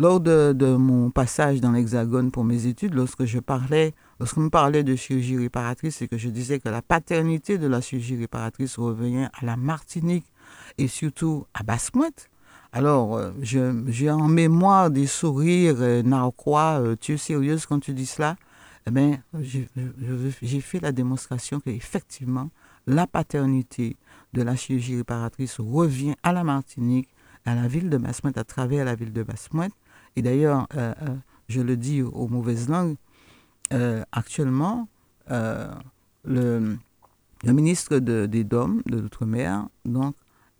[0.00, 4.82] lors de, mon passage dans l'Hexagone pour mes études, lorsque je parlais, lorsqu'on me parlait
[4.82, 9.26] de chirurgie réparatrice et que je disais que la paternité de la chirurgie réparatrice revenait
[9.26, 10.24] à la Martinique
[10.78, 12.30] et surtout à Basse-Pointe,
[12.72, 16.80] alors, euh, j'ai en mémoire des sourires euh, narquois.
[16.80, 18.36] Euh, tu es sérieuse quand tu dis cela?
[18.86, 22.48] Eh bien, j'ai fait la démonstration qu'effectivement,
[22.86, 23.96] la paternité
[24.32, 27.08] de la chirurgie réparatrice revient à la Martinique,
[27.44, 29.72] à la ville de Basse-Pointe, à travers la ville de Basse-Pointe.
[30.20, 31.16] Et d'ailleurs, euh, euh,
[31.48, 32.96] je le dis aux mauvaises langues,
[33.72, 34.86] euh, actuellement,
[35.26, 36.76] le,
[37.42, 40.14] ministre des DOM, de l'Outre-mer, donc,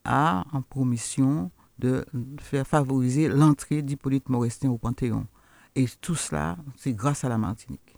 [0.06, 2.06] a en promission de
[2.40, 5.26] faire favoriser l'entrée d'Hippolyte Morestin au Panthéon.
[5.74, 7.96] Et tout cela, c'est grâce à la Martinique.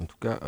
[0.00, 0.40] En tout cas,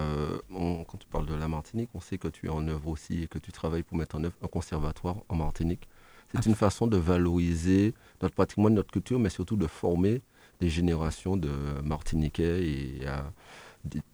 [0.51, 3.29] quand tu parles de la Martinique, on sait que tu es en œuvre aussi et
[3.29, 5.89] que tu travailles pour mettre en œuvre un conservatoire en Martinique.
[6.35, 10.23] C'est une façon de valoriser notre patrimoine, notre culture, mais surtout de former
[10.61, 11.51] des générations de
[11.85, 13.01] Martiniquais et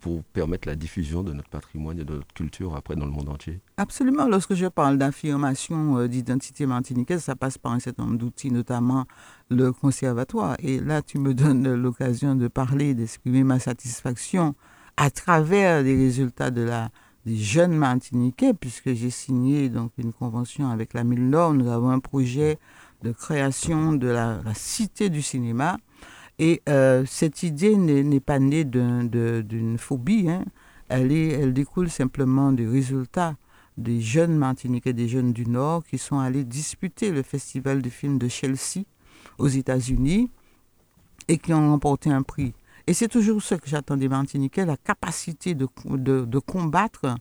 [0.00, 3.28] pour permettre la diffusion de notre patrimoine et de notre culture après dans le monde
[3.28, 4.26] entier Absolument.
[4.26, 9.06] Lorsque je parle d'affirmation euh, d'identité martiniquaise, ça passe par un certain nombre d'outils, notamment
[9.48, 10.56] le conservatoire.
[10.58, 14.54] Et là, tu me donnes l'occasion de parler, d'exprimer ma satisfaction
[14.96, 16.90] à travers les résultats de la
[17.24, 21.54] des jeunes Martiniquais, puisque j'ai signé donc une convention avec la Mille Nord.
[21.54, 22.58] Nous avons un projet
[23.02, 25.76] de création de la, cité du cinéma.
[26.44, 30.28] Et euh, cette idée n'est pas née d'une phobie.
[30.28, 30.44] Hein.
[30.88, 33.36] Elle, découle simplement du résultat
[33.76, 38.18] des jeunes Martiniquais, des jeunes du Nord, qui sont allés disputer le festival du film
[38.18, 38.82] de Chelsea
[39.38, 40.32] aux États-Unis
[41.28, 42.54] et qui ont remporté un prix.
[42.88, 45.66] Et c'est toujours ce que j'attends des Martiniquais, la capacité de,
[46.40, 47.14] combattre,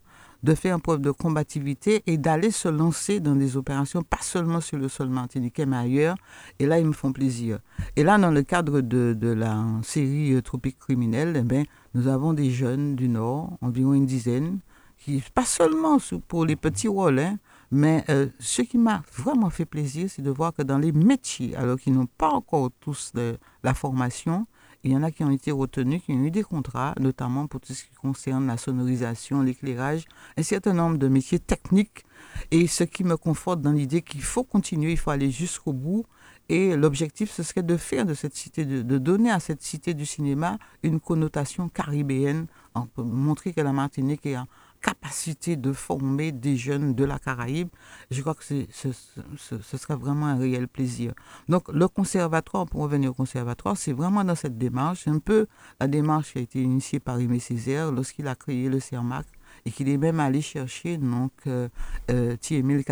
[0.43, 4.77] de faire preuve de combativité et d'aller se lancer dans des opérations, pas seulement sur
[4.77, 6.15] le sol martiniquais, mais ailleurs.
[6.59, 7.59] Et là, ils me font plaisir.
[7.95, 12.07] Et là, dans le cadre de, de la série euh, Tropique criminelle, eh ben, nous
[12.07, 14.59] avons des jeunes du Nord, environ une dizaine,
[14.97, 17.37] qui, pas seulement pour les petits rôles, hein,
[17.71, 21.55] mais euh, ce qui m'a vraiment fait plaisir, c'est de voir que dans les métiers,
[21.55, 23.13] alors qu'ils n'ont pas encore tous
[23.63, 24.45] la formation,
[24.83, 27.61] il y en a qui ont été retenus, qui ont eu des contrats, notamment pour
[27.61, 30.05] tout ce qui concerne la sonorisation, l'éclairage,
[30.37, 32.03] un certain nombre de métiers techniques.
[32.49, 36.05] Et ce qui me conforte dans l'idée qu'il faut continuer, il faut aller jusqu'au bout.
[36.49, 40.05] Et l'objectif, ce serait de faire de cette cité, de, donner à cette cité du
[40.05, 42.47] cinéma une connotation caribéenne,
[42.97, 44.37] montrer que la Martinique est
[44.81, 47.69] capacité de former des jeunes de la Caraïbe,
[48.09, 48.65] je crois que ce,
[49.37, 51.13] ce, sera vraiment un réel plaisir.
[51.49, 55.47] Donc le conservatoire, pour revenir au conservatoire, c'est vraiment dans cette démarche, un peu
[55.79, 59.25] la démarche qui a été initiée par Aimé Césaire lorsqu'il a créé le CERMAC
[59.65, 61.67] et qu'il est même allé chercher donc euh,
[62.09, 62.83] euh Thiemil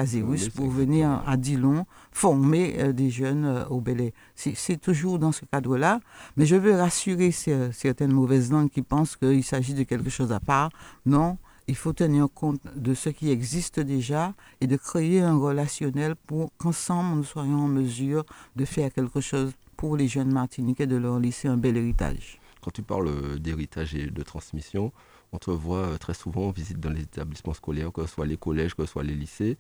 [0.55, 4.13] pour venir à Dillon former euh, des jeunes euh, au Belay.
[4.35, 5.99] C'est toujours dans ce cadre-là,
[6.37, 10.39] mais je veux rassurer certaines mauvaises langues qui pensent qu'il s'agit de quelque chose à
[10.39, 10.69] part.
[11.05, 11.37] Non,
[11.69, 16.51] il faut tenir compte de ce qui existe déjà et de créer un relationnel pour
[16.57, 21.19] qu'ensemble nous soyons en mesure de faire quelque chose pour les jeunes Martiniquais, de leur
[21.19, 22.41] laisser un bel héritage.
[22.61, 24.91] Quand tu parles euh, d'héritage et de transmission,
[25.31, 28.25] on te voit euh, très souvent en visite dans les établissements scolaires, que ce soit
[28.25, 29.57] les collèges, que ce soit les lycées.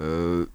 [0.00, 0.46] Euh,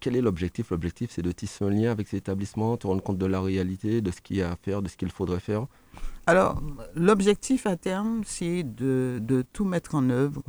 [0.00, 0.70] quel est l'objectif?
[0.70, 4.00] L'objectif, c'est de tisser un lien avec ces établissements, te rendre compte de la réalité,
[4.00, 5.66] de ce qu'il y a à faire, de ce qu'il faudrait faire?
[6.26, 6.60] Alors,
[6.96, 10.42] l'objectif à terme, c'est de, de, tout mettre en œuvre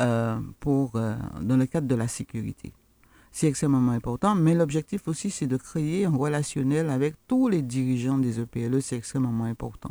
[0.00, 2.74] euh, pour, euh, dans le cadre de la sécurité.
[3.32, 8.18] C'est extrêmement important, mais l'objectif aussi, c'est de créer un relationnel avec tous les dirigeants
[8.18, 9.90] des EPLE, c'est extrêmement important.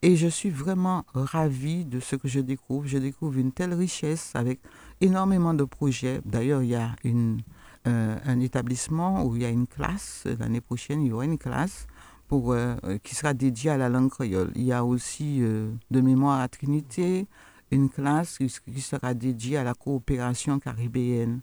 [0.00, 2.86] Et je suis vraiment ravie de ce que je découvre.
[2.86, 4.60] Je découvre une telle richesse avec
[5.00, 6.20] énormément de projets.
[6.26, 7.40] D'ailleurs, il y a une,
[7.86, 10.26] euh, un établissement où il y a une classe.
[10.38, 11.86] L'année prochaine, il y aura une classe
[12.34, 14.50] euh, qui sera dédiée à la langue créole.
[14.54, 17.26] Il y a aussi, euh, de mémoire à Trinité,
[17.70, 21.40] une classe qui, sera dédiée à la coopération caribéenne.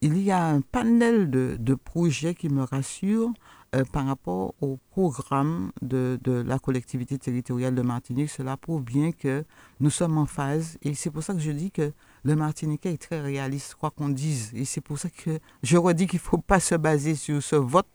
[0.00, 3.32] Il y a un panel de, de projets qui me rassurent
[3.74, 9.10] euh, par rapport au programme de, de, la collectivité territoriale de Martinique, cela prouve bien
[9.10, 9.44] que
[9.80, 10.78] nous sommes en phase.
[10.82, 14.10] Et c'est pour ça que je dis que le Martiniquais est très réaliste, quoi qu'on
[14.10, 14.52] dise.
[14.54, 17.56] Et c'est pour ça que je redis qu'il ne faut pas se baser sur ce
[17.56, 17.88] vote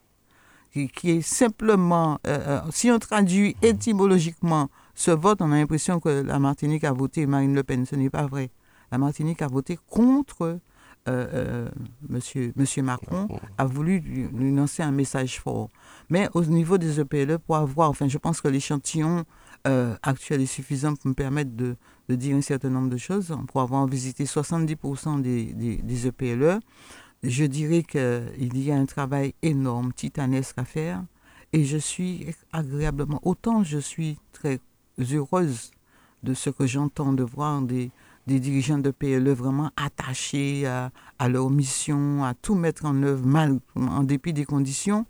[0.71, 6.09] qui, est simplement, euh, euh, si on traduit étymologiquement ce vote, on a l'impression que
[6.09, 7.85] la Martinique a voté Marine Le Pen.
[7.85, 8.51] Ce n'est pas vrai.
[8.91, 10.59] La Martinique a voté contre
[11.07, 11.69] euh, euh,
[12.07, 13.27] monsieur, monsieur Macron
[13.57, 15.69] a voulu lui, lancer un message fort.
[16.09, 19.23] Mais au niveau des EPLE, pour avoir, enfin, je pense que l'échantillon
[20.01, 21.75] actuel est suffisant pour me permettre de,
[22.07, 23.35] de, dire un certain nombre de choses.
[23.49, 26.59] Pour avoir visité 70% des, des, des, EPLE,
[27.23, 31.03] je dirais qu'il y a un travail énorme, titanesque à faire.
[31.51, 34.59] Et je suis agréablement, autant je suis très
[34.99, 35.71] heureuse
[36.23, 37.91] de ce que j'entends, de voir des,
[38.27, 40.91] dirigeants de PLE vraiment attachés à,
[41.27, 45.05] leur mission, à tout mettre en œuvre mal, en dépit des conditions.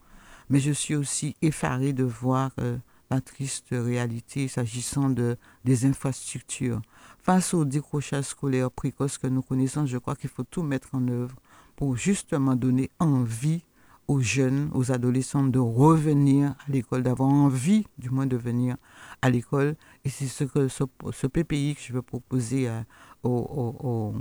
[0.49, 2.77] Mais je suis aussi effaré de voir euh,
[3.11, 6.81] la triste réalité s'agissant de, des infrastructures.
[7.21, 11.07] Face au décrochage scolaire précoce que nous connaissons, je crois qu'il faut tout mettre en
[11.07, 11.35] œuvre
[11.79, 13.63] pour justement donner envie
[14.09, 18.75] aux jeunes, aux adolescents de revenir à l'école, d'avoir envie du moins de venir
[19.21, 19.77] à l'école.
[20.03, 20.83] Et c'est ce que ce,
[21.27, 22.83] PPI que je veux proposer à,
[23.23, 24.13] au,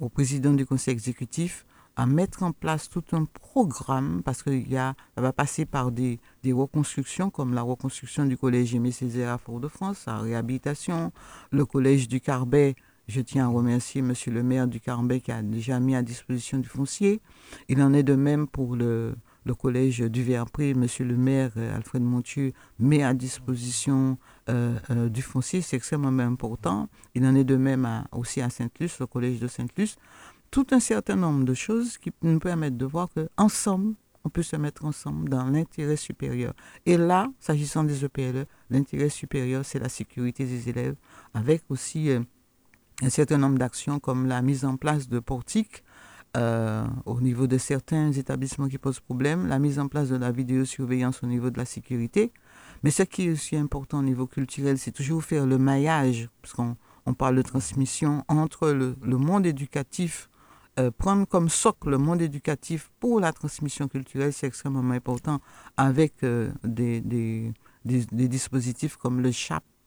[0.00, 5.32] au, président du conseil exécutif à mettre en place tout un programme parce ça va
[5.32, 10.18] passer par des, des, reconstructions comme la reconstruction du collège Aimé Césaire à Fort-de-France, la
[10.18, 11.12] réhabilitation,
[11.52, 12.74] le collège du Carbet.
[13.08, 16.58] Je tiens à remercier Monsieur le maire du Carbet qui a déjà mis à disposition
[16.58, 17.20] du foncier.
[17.68, 19.14] Il en est de même pour le,
[19.60, 24.18] collège du Verpré, Monsieur le maire euh, Alfred Montieu met à disposition
[24.48, 26.88] euh, euh, du foncier, c'est extrêmement important.
[27.14, 29.96] Il en est de même aussi à Sainte-Luce, le collège de Sainte-Luce.
[30.50, 34.56] Tout un certain nombre de choses qui nous permettent de voir qu'ensemble, on peut se
[34.56, 36.54] mettre ensemble dans l'intérêt supérieur.
[36.84, 40.96] Et là, s'agissant des EPLE, l'intérêt supérieur, c'est la sécurité des élèves,
[41.34, 42.10] avec aussi
[43.02, 45.82] un certain nombre d'actions comme la mise en place de portiques
[46.36, 50.30] euh, au niveau de certains établissements qui posent problème, la mise en place de la
[50.32, 52.30] vidéosurveillance au niveau de la sécurité.
[52.82, 56.52] Mais ce qui est aussi important au niveau culturel, c'est toujours faire le maillage, parce
[56.52, 56.76] qu'on
[57.06, 60.28] on parle de transmission entre le, monde éducatif,
[60.78, 65.40] euh, prendre comme socle le monde éducatif pour la transmission culturelle, c'est extrêmement important
[65.78, 67.54] avec euh, des, des,
[67.86, 69.30] des, dispositifs comme le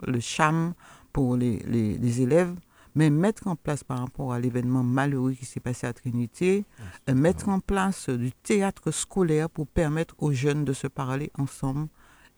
[0.08, 0.74] le CHAM
[1.14, 2.56] pour les, les élèves
[2.96, 6.66] mais mettre en place par rapport à l'événement malheureux qui s'est passé à Trinité,
[7.10, 11.88] euh, mettre en place du théâtre scolaire pour permettre aux jeunes de se parler ensemble.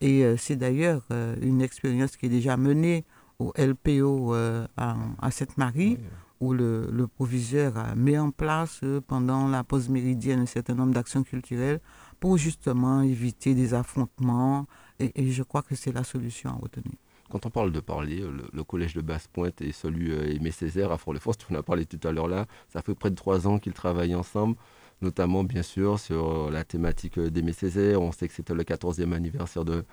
[0.02, 3.06] Et euh, c'est d'ailleurs euh, une expérience qui est déjà menée
[3.40, 4.34] au LPO
[4.78, 5.98] à, à Sainte-Marie,
[6.42, 10.94] où le, le, proviseur a mis en place pendant la pause méridienne un certain nombre
[10.94, 11.80] d'actions culturelles
[12.20, 14.68] pour justement éviter des affrontements.
[15.00, 16.94] et je crois que c'est la solution à retenir.
[17.32, 18.22] Quand on parle de parler,
[18.52, 21.86] le, collège de Basse-Pointe et celui euh, Aimé Césaire à Fort-les-Forces, tu en as parlé
[21.86, 24.58] tout à l'heure là, ça fait près de trois ans qu'ils travaillent ensemble,
[25.02, 28.02] notamment bien sûr sur euh, la thématique euh, d'Aimé Césaire.
[28.02, 29.86] On sait que c'était le 14e anniversaire de,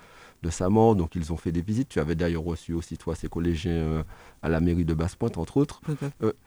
[0.43, 1.89] de sa mort, donc ils ont fait des visites.
[1.89, 4.05] Tu avais d'ailleurs reçu aussi toi ces collégiens
[4.43, 5.81] à la mairie de Basse-Pointe, entre autres.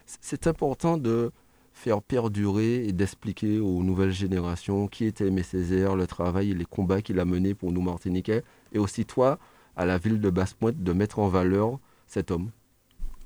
[0.06, 1.32] c'est important de
[1.74, 6.66] faire perdurer et d'expliquer aux nouvelles générations qui était Aimé Césaire, le travail et les
[6.66, 9.40] combats qu'il a menés pour nous Martiniquais, et aussi toi,
[9.76, 12.52] à la ville de Basse-Pointe de mettre en valeur cet homme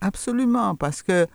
[0.02, 1.28] Absolument, parce que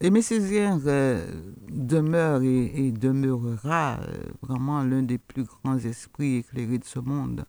[0.00, 1.26] Aimé Césaire euh,
[1.70, 7.46] demeure et, demeurera euh, vraiment l'un des plus grands esprits éclairés de ce monde.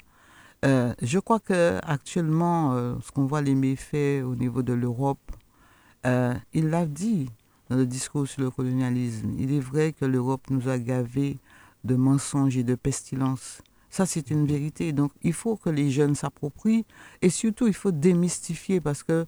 [0.63, 5.31] Euh, je crois que actuellement, ce qu'on voit les méfaits au niveau de l'Europe,
[6.05, 7.29] il l'a dit
[7.69, 9.33] dans le discours sur le colonialisme.
[9.37, 11.37] Il est vrai que l'Europe nous a gavés
[11.83, 13.61] de mensonges et de pestilences.
[13.89, 14.91] Ça, c'est une vérité.
[14.93, 16.85] Donc, il faut que les jeunes s'approprient
[17.21, 19.25] et surtout, il faut démystifier parce que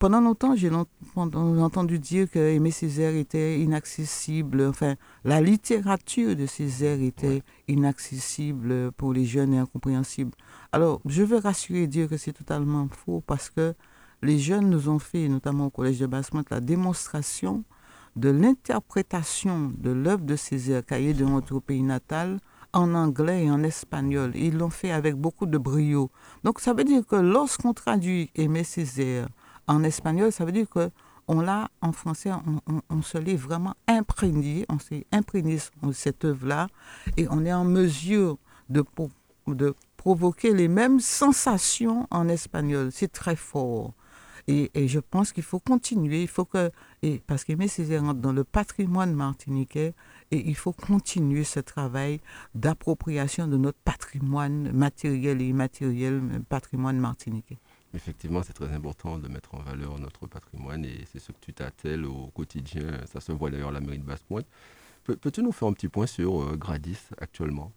[0.00, 0.70] pendant longtemps, j'ai
[1.14, 4.62] entendu dire que Aimé Césaire était inaccessible.
[4.62, 10.30] Enfin, la littérature de Césaire était inaccessible pour les jeunes et incompréhensible.
[10.72, 13.74] Alors, je veux rassurer et dire que c'est totalement faux parce que
[14.22, 17.62] les jeunes nous ont fait, notamment au Collège de Basse-Pointe, la démonstration
[18.16, 22.40] de l'interprétation de l'œuvre de Césaire, cahier de notre pays natal,
[22.72, 24.32] en anglais et en espagnol.
[24.34, 26.10] Ils l'ont fait avec beaucoup de brio.
[26.44, 29.28] Donc ça veut dire que lorsqu'on traduit Aimé Césaire
[29.66, 30.90] en espagnol, ça veut dire que
[31.28, 32.32] on l'a en français,
[32.88, 35.58] on, se l'est vraiment imprégné, on s'est imprégné
[35.92, 36.66] cette œuvre-là
[37.16, 38.36] et on est en mesure
[38.68, 38.84] de,
[39.46, 42.88] de provoquer les mêmes sensations en espagnol.
[42.90, 43.94] C'est très fort.
[44.48, 48.32] Et, je pense qu'il faut continuer, il faut que, et parce qu'Aimé Césaire rentre dans
[48.32, 49.94] le patrimoine martiniquais,
[50.30, 52.20] et il faut continuer ce travail
[52.54, 57.58] d'appropriation de notre patrimoine matériel et immatériel, patrimoine martiniquais.
[57.92, 61.52] Effectivement, c'est très important de mettre en valeur notre patrimoine et c'est ce que tu
[61.52, 63.00] t'attelles au quotidien.
[63.12, 64.46] Ça se voit d'ailleurs à la mairie de Basse-Pointe.
[65.02, 67.72] Peux-tu nous faire un petit point sur euh, Gradis actuellement?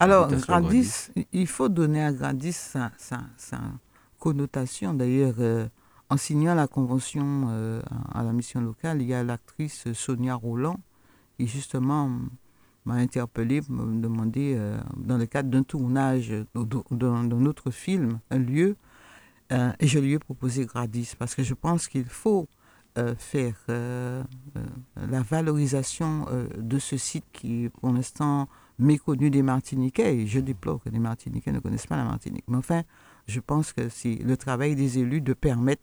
[0.00, 2.90] Alors, Gradis, il faut donner à Gradis sa,
[4.18, 4.94] connotation.
[4.94, 5.68] D'ailleurs, euh,
[6.08, 7.82] en signant la convention euh,
[8.14, 10.80] à la mission locale, il y a l'actrice Sonia Roland
[11.38, 12.10] qui justement
[12.84, 18.76] m'a interpellé me demander, euh, dans le cadre d'un tournage d'un autre film, un lieu,
[19.52, 22.48] euh, et je lui ai proposé Gradis, parce que je pense qu'il faut
[22.98, 23.54] euh, faire
[24.96, 26.26] la valorisation
[26.56, 30.98] de ce site qui est pour l'instant méconnu des Martiniquais, et je déplore que les
[30.98, 32.44] Martiniquais ne connaissent pas la Martinique.
[32.48, 32.82] Mais enfin,
[33.26, 35.82] je pense que c'est le travail des élus de permettre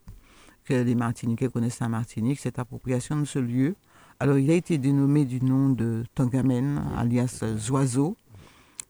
[0.65, 3.75] que les Martiniquais connaissent la Martinique, cette appropriation de ce lieu,
[4.19, 8.15] alors, il a été dénommé du nom de Tangamen, alias Zoiseau.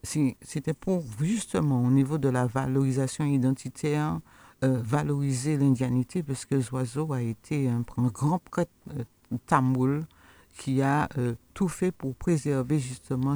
[0.04, 4.20] C'était pour justement, au niveau de la valorisation identitaire,
[4.62, 9.02] euh, valoriser l'indianité, parce que Zoiseau a été un, grand prêtre euh,
[9.46, 10.06] tamoul
[10.56, 13.34] qui a euh, tout fait pour préserver justement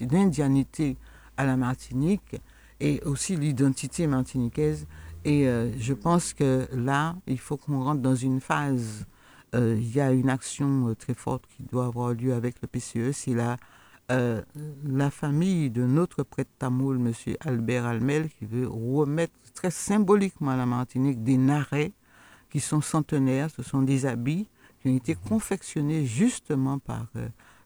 [0.00, 0.96] l'indianité
[1.36, 2.40] à la Martinique
[2.78, 4.86] et aussi l'identité martiniquaise.
[5.24, 5.44] Et
[5.78, 9.04] je pense que là, il faut qu'on rentre dans une phase
[9.54, 13.12] il y a une action euh, très forte qui doit avoir lieu avec le PCE.
[13.12, 13.56] C'est la,
[14.10, 14.42] euh,
[14.84, 17.12] la famille de notre prêtre tamoul, M.
[17.40, 21.92] Albert Almel, qui veut remettre très symboliquement à la Martinique des narets
[22.50, 23.50] qui sont centenaires.
[23.50, 24.48] Ce sont des habits
[24.80, 27.06] qui ont été confectionnés justement par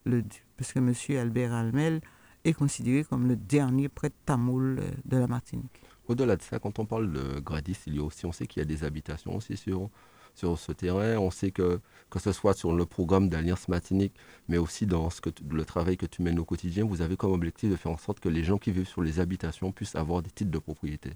[0.04, 0.24] le...
[0.56, 0.92] Parce que M.
[1.18, 2.00] Albert Almel
[2.44, 5.82] est considéré comme le dernier prêtre tamoul de la Martinique.
[6.06, 8.60] Au-delà de ça, quand on parle de Gradis, il y a aussi, on sait qu'il
[8.60, 9.88] y a des habitations aussi sur
[10.34, 11.16] sur ce terrain.
[11.18, 11.80] On sait que,
[12.10, 14.14] que ce soit sur le programme d'Alliance Martinique,
[14.48, 15.08] mais aussi dans
[15.50, 18.20] le travail que tu mènes au quotidien, vous avez comme objectif de faire en sorte
[18.20, 21.10] que les gens qui vivent sur les habitations puissent avoir des titres de propriété.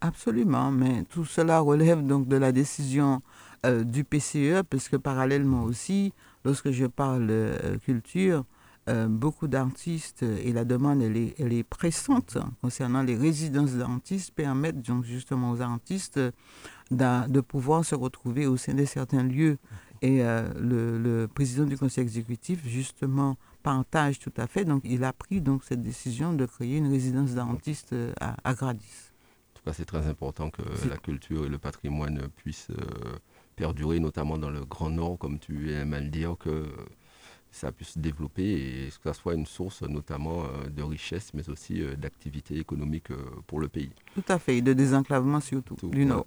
[0.00, 3.22] Absolument, mais tout cela relève donc de la décision
[3.64, 6.12] euh, du PCE, parce que parallèlement aussi,
[6.44, 8.44] lorsque je parle euh, culture,
[8.88, 14.30] euh, beaucoup d'artistes et la demande elle est, elle est pressante concernant les résidences d'artistes
[14.32, 16.20] permettent donc justement aux artistes
[16.90, 19.58] de pouvoir se retrouver au sein de certains lieux.
[20.02, 24.64] Et le, le, président du conseil exécutif justement partage tout à fait.
[24.64, 29.10] Donc il a pris donc cette décision de créer une résidence d'artistes à, à Gradis
[29.72, 33.18] c'est très important que la culture et le patrimoine puissent euh,
[33.56, 36.66] perdurer, notamment dans le Grand Nord, comme tu aimes à le dire, que
[37.50, 41.48] ça puisse se développer et que ça soit une source notamment euh, de richesse, mais
[41.48, 43.08] aussi euh, d'activité économique
[43.46, 43.92] pour le pays.
[44.14, 46.26] Tout à fait, et de désenclavement surtout du Nord.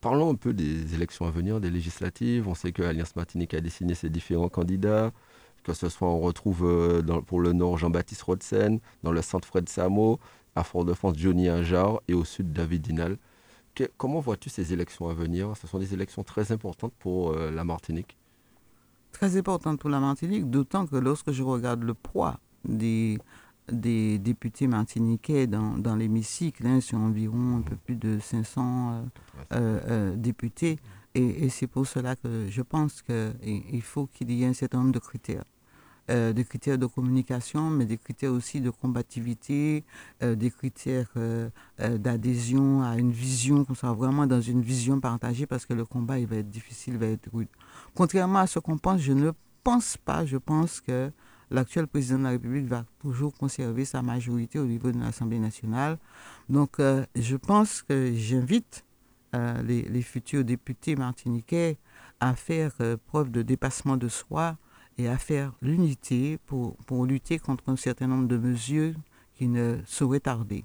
[0.00, 2.46] Parlons un peu des élections à venir, des législatives.
[2.46, 5.10] On sait que l'Alliance Martinique a dessiné ses différents candidats,
[5.64, 10.20] que ce soit on retrouve pour le Nord Jean-Baptiste Rodsen, dans le centre Fred Samo,
[10.54, 13.16] à Fort-de-France Johnny Ajar et au sud David Dinal.
[13.96, 15.56] comment vois-tu ces élections à venir?
[15.56, 18.16] Ce sont des élections très importantes pour euh, la Martinique.
[19.12, 23.18] Très importantes pour la Martinique, d'autant que lorsque je regarde le poids des,
[23.70, 29.04] des députés martiniquais dans, dans l'hémicycle, hein, c'est environ un peu plus de 500
[29.52, 30.78] euh, euh, députés,
[31.14, 34.92] et, c'est pour cela que je pense qu'il faut qu'il y ait un certain nombre
[34.92, 35.44] de critères.
[36.10, 39.84] Euh, des critères de communication, mais des critères aussi de combativité,
[40.22, 45.44] euh, des critères euh, d'adhésion à une vision, qu'on soit vraiment dans une vision partagée,
[45.46, 47.48] parce que le combat, il va être difficile, il va être rude.
[47.94, 51.10] Contrairement à ce qu'on pense, je ne pense pas, je pense que
[51.50, 55.98] l'actuel président de la République va toujours conserver sa majorité au niveau de l'Assemblée nationale.
[56.48, 58.84] Donc, je pense que j'invite
[59.32, 61.78] les, les, futurs députés martiniquais
[62.20, 62.72] à faire
[63.06, 64.56] preuve de dépassement de soi,
[64.98, 66.76] et à faire l'unité pour,
[67.06, 68.94] lutter contre un certain nombre de mesures
[69.34, 70.64] qui ne sauraient tarder.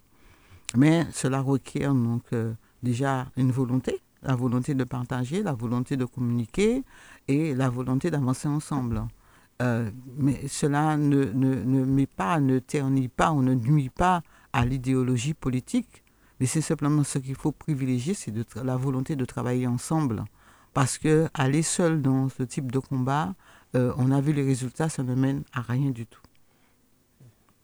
[0.75, 6.05] Mais cela requiert donc euh, déjà une volonté, la volonté de partager, la volonté de
[6.05, 6.83] communiquer
[7.27, 9.03] et la volonté d'avancer ensemble.
[9.63, 14.21] Euh, mais cela ne, ne, ne met pas, ne ternit pas ou ne nuit pas
[14.51, 16.03] à l'idéologie politique,
[16.39, 20.25] mais c'est simplement ce qu'il faut privilégier, c'est la volonté de travailler ensemble.
[20.73, 23.35] Parce que aller seul dans ce type de combat,
[23.75, 26.21] euh, on a vu les résultats, ça ne mène à rien du tout.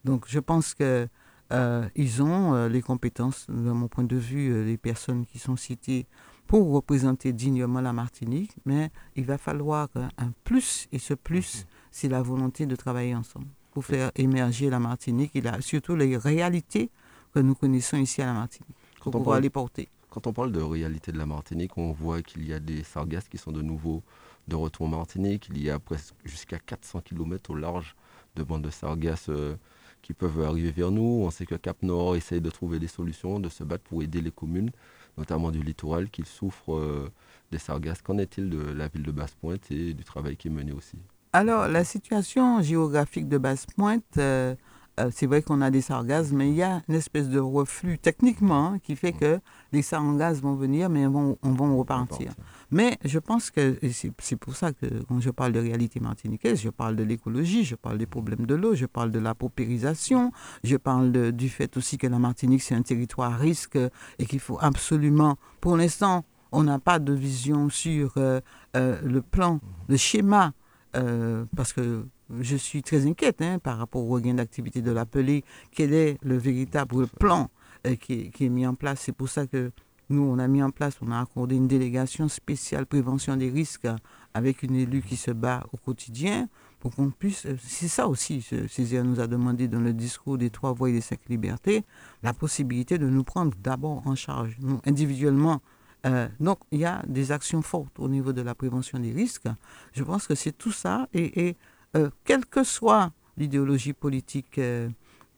[0.05, 1.09] Donc je pense qu'ils
[1.51, 6.05] euh, ont euh, les compétences, de mon point de vue, les personnes qui sont citées
[6.47, 12.09] pour représenter dignement la Martinique, mais il va falloir un plus, et ce plus, c'est
[12.09, 16.89] la volonté de travailler ensemble pour faire émerger la Martinique et surtout les réalités
[17.33, 19.89] que nous connaissons ici à la Martinique, pour pouvoir les porter.
[20.09, 23.27] Quand on parle de réalité de la Martinique, on voit qu'il y a des sargasses
[23.29, 24.01] qui sont de nouveau
[24.47, 25.49] de retour en Martinique.
[25.51, 27.95] Il y a presque jusqu'à 400 km au large
[28.35, 29.55] de bandes de sargasses euh,
[30.01, 31.21] qui peuvent arriver vers nous.
[31.23, 34.21] On sait que Cap Nord essaye de trouver des solutions, de se battre pour aider
[34.21, 34.71] les communes,
[35.17, 37.11] notamment du littoral, qui souffrent euh,
[37.51, 38.01] des sargasses.
[38.01, 40.97] Qu'en est-il de la ville de Basse-Pointe et du travail qui est mené aussi?
[41.31, 44.55] Alors, la situation géographique de Basse-Pointe, euh,
[44.99, 47.99] euh, c'est vrai qu'on a des sargasses, mais il y a une espèce de reflux
[47.99, 49.39] techniquement hein, qui fait que
[49.71, 52.33] les sargasses vont venir, mais vont, on va repartir.
[52.71, 53.77] Mais je pense que
[54.17, 57.75] c'est pour ça que quand je parle de réalité martiniquaise, je parle de l'écologie, je
[57.75, 60.31] parle des problèmes de l'eau, je parle de la paupérisation,
[60.63, 63.77] je parle du fait aussi que la Martinique, c'est un territoire à risque
[64.17, 68.41] et qu'il faut absolument, pour l'instant, on n'a pas de vision sur euh,
[68.75, 70.53] euh, le plan, le schéma,
[70.91, 72.05] parce que
[72.39, 75.43] je suis très inquiète hein, par rapport au regain d'activité de l'appelé.
[75.71, 77.49] Quel est le véritable plan
[77.87, 79.01] euh, qui, est, mis en place?
[79.01, 79.71] C'est pour ça que
[80.09, 83.87] nous, on a mis en place, on a accordé une délégation spéciale prévention des risques
[84.33, 87.45] avec une élue qui se bat au quotidien pour qu'on puisse.
[87.45, 90.93] Euh, c'est ça aussi, Césaire nous a demandé dans le discours des trois voies et
[90.93, 91.83] des cinq libertés,
[92.23, 95.61] la possibilité de nous prendre d'abord en charge, nous, individuellement.
[96.05, 99.47] Euh, donc, il y a des actions fortes au niveau de la prévention des risques.
[99.93, 101.07] Je pense que c'est tout ça.
[101.13, 101.57] Et, et
[101.95, 104.89] euh, quelle que soit l'idéologie politique euh,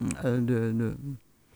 [0.02, 0.96] de,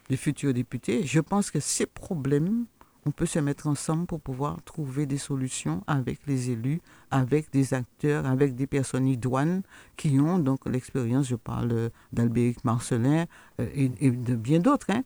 [0.10, 2.66] des futurs députés, je pense que ces problèmes,
[3.08, 6.82] on peut se mettre ensemble pour pouvoir trouver des solutions avec les élus,
[7.12, 9.62] avec des acteurs, avec des personnes idoines
[9.96, 13.26] qui ont donc l'expérience, je parle d'Albéric Marcelin
[13.60, 15.04] et, de bien d'autres, hein,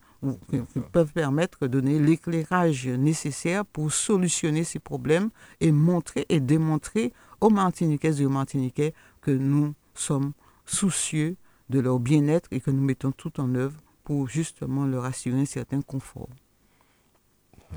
[0.49, 5.29] qui peuvent permettre de donner l'éclairage nécessaire pour solutionner ces problèmes
[5.59, 10.31] et montrer et démontrer aux Martiniquaises et aux Martiniquais que nous sommes
[10.65, 11.35] soucieux
[11.69, 15.45] de leur bien-être et que nous mettons tout en œuvre pour justement leur assurer un
[15.45, 16.29] certain confort.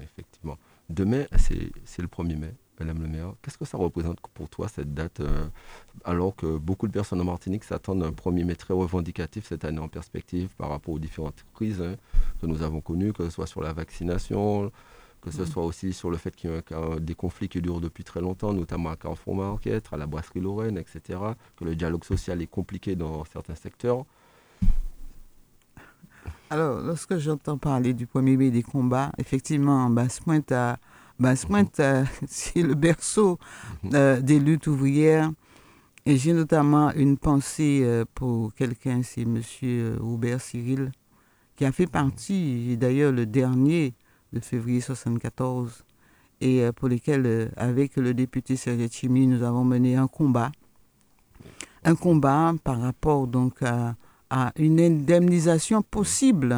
[0.01, 0.59] Effectivement.
[0.89, 2.55] Demain, c'est le 1er mai.
[2.81, 5.47] Madame le maire, qu'est-ce que ça représente pour toi cette date, euh,
[6.05, 9.65] alors que beaucoup de personnes en Martinique s'attendent à un premier mai très revendicatif cette
[9.65, 11.97] année en perspective par rapport aux différentes crises hein,
[12.41, 14.73] que nous avons connues, que ce soit sur la vaccination,
[15.21, 15.47] que ce mm.
[15.47, 18.53] soit aussi sur le fait qu'il y a des conflits qui durent depuis très longtemps,
[18.53, 21.21] notamment à Carrefour Market, à la Brasserie Lorraine, etc.,
[21.57, 24.05] que le dialogue social est compliqué dans certains secteurs.
[26.53, 30.53] Alors, lorsque j'entends parler du premier mai des combats, effectivement, Basse-Pointe
[31.19, 33.39] Basse-Pointe, euh, c'est le berceau
[33.83, 33.91] mhm.
[33.95, 35.31] euh, des luttes ouvrières.
[36.05, 39.41] Et j'ai notamment une pensée euh, pour quelqu'un, c'est M.
[40.03, 40.93] Hubert Cyril,
[41.57, 43.95] qui a fait partie, d'ailleurs le dernier
[44.35, 45.87] de février 1974,
[46.43, 50.53] et pour lequel, avec le député Serge Chimi, nous avons mené un combat.
[51.83, 53.95] Un combat par rapport donc à,
[54.57, 56.57] une indemnisation possible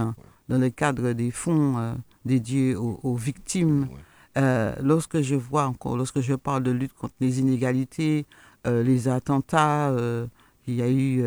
[0.48, 3.88] dans le cadre des fonds dédiés aux victimes
[4.36, 8.26] euh, lorsque je vois encore, lorsque je parle de lutte contre les inégalités,
[8.66, 10.26] euh, les attentats euh,
[10.64, 11.22] qu'il y a eu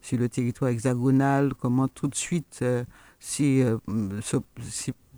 [0.00, 2.64] sur le territoire hexagonal, comment tout de suite
[3.18, 3.66] ces,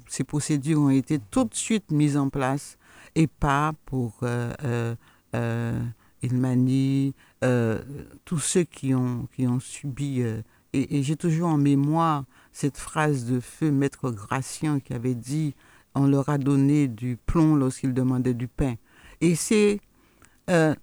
[0.08, 2.78] ces, procédures ont été tout de suite mises en place
[3.14, 4.20] et pas pour
[6.22, 7.14] Ilmani,
[8.24, 10.22] tous ceux qui ont, qui ont subi.
[10.76, 15.54] Et, j'ai toujours en mémoire cette phrase de feu Maître Gratien qui avait dit
[15.94, 18.74] on leur a donné du plomb lorsqu'ils demandaient du pain.
[19.20, 19.80] Et c'est
[20.50, 20.74] euh,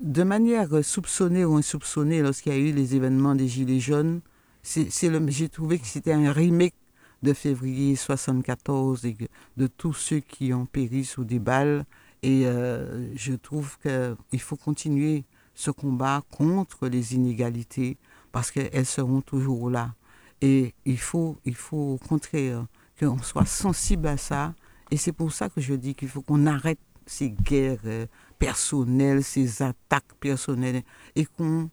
[0.00, 4.20] de manière soupçonnée ou insoupçonnée lorsqu'il y a eu les événements des Gilets jaunes.
[4.62, 6.74] J'ai trouvé que c'était un remake
[7.22, 9.16] de février 74 et
[9.56, 11.84] de tous ceux qui ont péri sous des balles.
[12.22, 17.96] Et euh, je trouve qu'il faut continuer ce combat contre les inégalités
[18.32, 19.94] parce qu'elles seront toujours là.
[20.40, 22.66] Et il faut, il faut au contraire
[22.98, 24.54] qu'on soit sensible à ça.
[24.90, 28.06] Et c'est pour ça que je dis qu'il faut qu'on arrête ces guerres euh,
[28.38, 30.82] personnelles, ces attaques personnelles,
[31.16, 31.70] et qu'on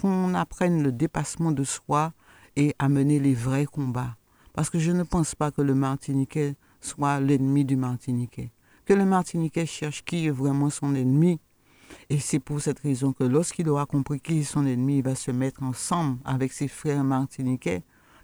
[0.00, 2.12] qu'on apprenne le dépassement de soi
[2.54, 4.16] et à mener les vrais combats.
[4.52, 8.52] Parce que je ne pense pas que le Martiniquais soit l'ennemi du Martiniquais.
[8.84, 11.40] Que le Martiniquais cherche qui est vraiment son ennemi.
[12.10, 15.14] Et c'est pour cette raison que lorsqu'il aura compris qui est son ennemi, il va
[15.14, 17.82] se mettre ensemble avec ses frères martiniquais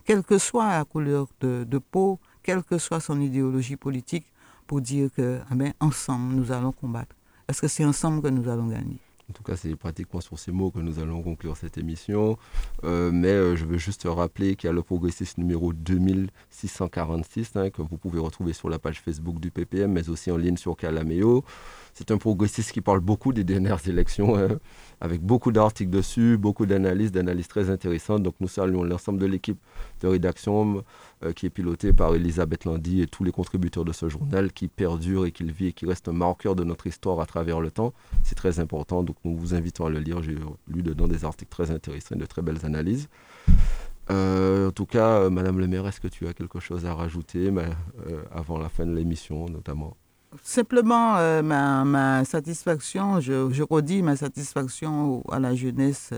[0.09, 4.25] quelle que soit la couleur de, peau, quelle que soit son idéologie politique,
[4.67, 7.15] pour dire que, eh ben, ensemble, nous allons combattre.
[7.47, 9.01] Est-ce que c'est ensemble que nous allons gagner?
[9.29, 12.39] En tout cas, c'est pratiquement sur ces mots que nous allons conclure cette émission.
[12.85, 17.69] Euh, mais euh, je veux juste rappeler qu'il y a le progressiste numéro 2646 hein,
[17.69, 20.75] que vous pouvez retrouver sur la page Facebook du PPM, mais aussi en ligne sur
[20.75, 21.45] Calameo.
[21.99, 24.61] C'est un progressiste qui parle beaucoup des dernières élections, hein,
[25.01, 28.23] avec beaucoup d'articles dessus, beaucoup d'analyses, d'analyses très intéressantes.
[28.23, 29.59] Donc nous saluons l'ensemble de l'équipe
[30.03, 30.85] de rédaction
[31.25, 34.69] euh, qui est pilotée par Elisabeth Landy et tous les contributeurs de ce journal qui
[34.69, 37.73] perdure et qui vit et qui reste un marqueur de notre histoire à travers le
[37.73, 37.93] temps.
[38.23, 40.23] C'est très important, donc nous vous invitons à le lire.
[40.23, 40.37] J'ai
[40.69, 43.09] lu dedans des articles très intéressants et de très belles analyses.
[44.11, 46.95] Euh, en tout cas, euh, Madame le maire, est-ce que tu as quelque chose à
[46.95, 47.53] rajouter
[48.31, 49.97] avant la fin de l'émission notamment?
[50.43, 56.11] Simplement, ma, satisfaction, je, redis ma satisfaction à la jeunesse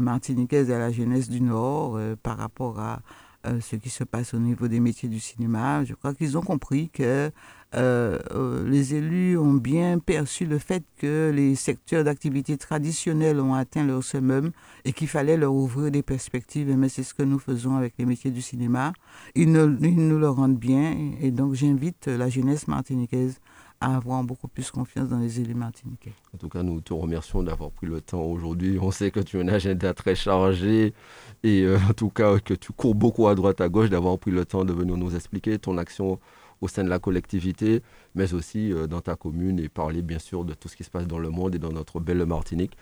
[0.00, 3.00] martiniquaise et à la jeunesse du Nord par rapport à,
[3.44, 5.84] euh, ce qui se passe au niveau des métiers du cinéma.
[5.84, 7.32] Je crois qu'ils ont compris que
[7.74, 13.54] euh, euh, les élus ont bien perçu le fait que les secteurs d'activité traditionnels ont
[13.54, 14.50] atteint leur summum
[14.84, 16.76] et qu'il fallait leur ouvrir des perspectives.
[16.76, 18.92] Mais c'est ce que nous faisons avec les métiers du cinéma.
[19.34, 23.40] Ils, nous le rendent bien et donc j'invite la jeunesse martiniquaise
[23.80, 26.12] à avoir beaucoup plus confiance dans les élus martiniquais.
[26.32, 28.78] En tout cas, nous te remercions d'avoir pris le temps aujourd'hui.
[28.80, 30.94] On sait que tu as un agenda très chargé
[31.42, 34.30] et euh, en tout cas que tu cours beaucoup à droite à gauche, d'avoir pris
[34.30, 36.20] le temps de venir nous expliquer ton action
[36.62, 37.82] au sein de la collectivité,
[38.14, 40.90] mais aussi euh, dans ta commune et parler bien sûr de tout ce qui se
[40.90, 42.72] passe dans le monde et dans notre belle Martinique.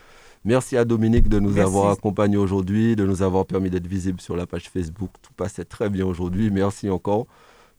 [0.45, 4.37] Merci à Dominique de nous avoir accompagnés aujourd'hui, de nous avoir permis d'être visibles sur
[4.37, 5.11] la page Facebook.
[5.21, 6.51] Tout passait très bien aujourd'hui.
[6.51, 7.27] Merci encore.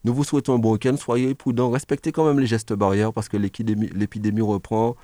[0.04, 0.96] Nous vous souhaitons un bon week-end.
[0.96, 1.70] Soyez prudents.
[1.70, 4.96] Respectez quand même les gestes barrières parce que l'épidémie reprend.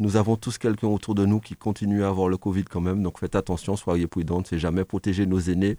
[0.00, 3.02] Nous avons tous quelqu'un autour de nous qui continue à avoir le Covid quand même.
[3.02, 4.42] Donc faites attention, soyez prudents.
[4.48, 5.76] C'est jamais protéger nos aînés.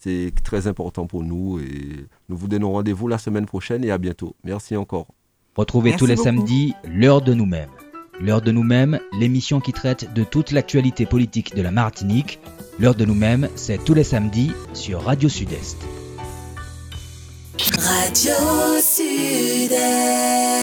[0.00, 1.60] C'est très important pour nous.
[1.60, 4.34] Et nous vous donnons rendez-vous la semaine prochaine et à bientôt.
[4.42, 5.06] Merci encore.
[5.54, 7.70] Retrouvez tous les samedis l'heure de nous-mêmes.
[8.20, 12.40] L'heure de nous-mêmes, l'émission qui traite de toute l'actualité politique de la Martinique.
[12.80, 15.78] L'heure de nous-mêmes, c'est tous les samedis sur Radio Sud-Est.
[17.78, 18.34] Radio
[18.82, 19.72] Sud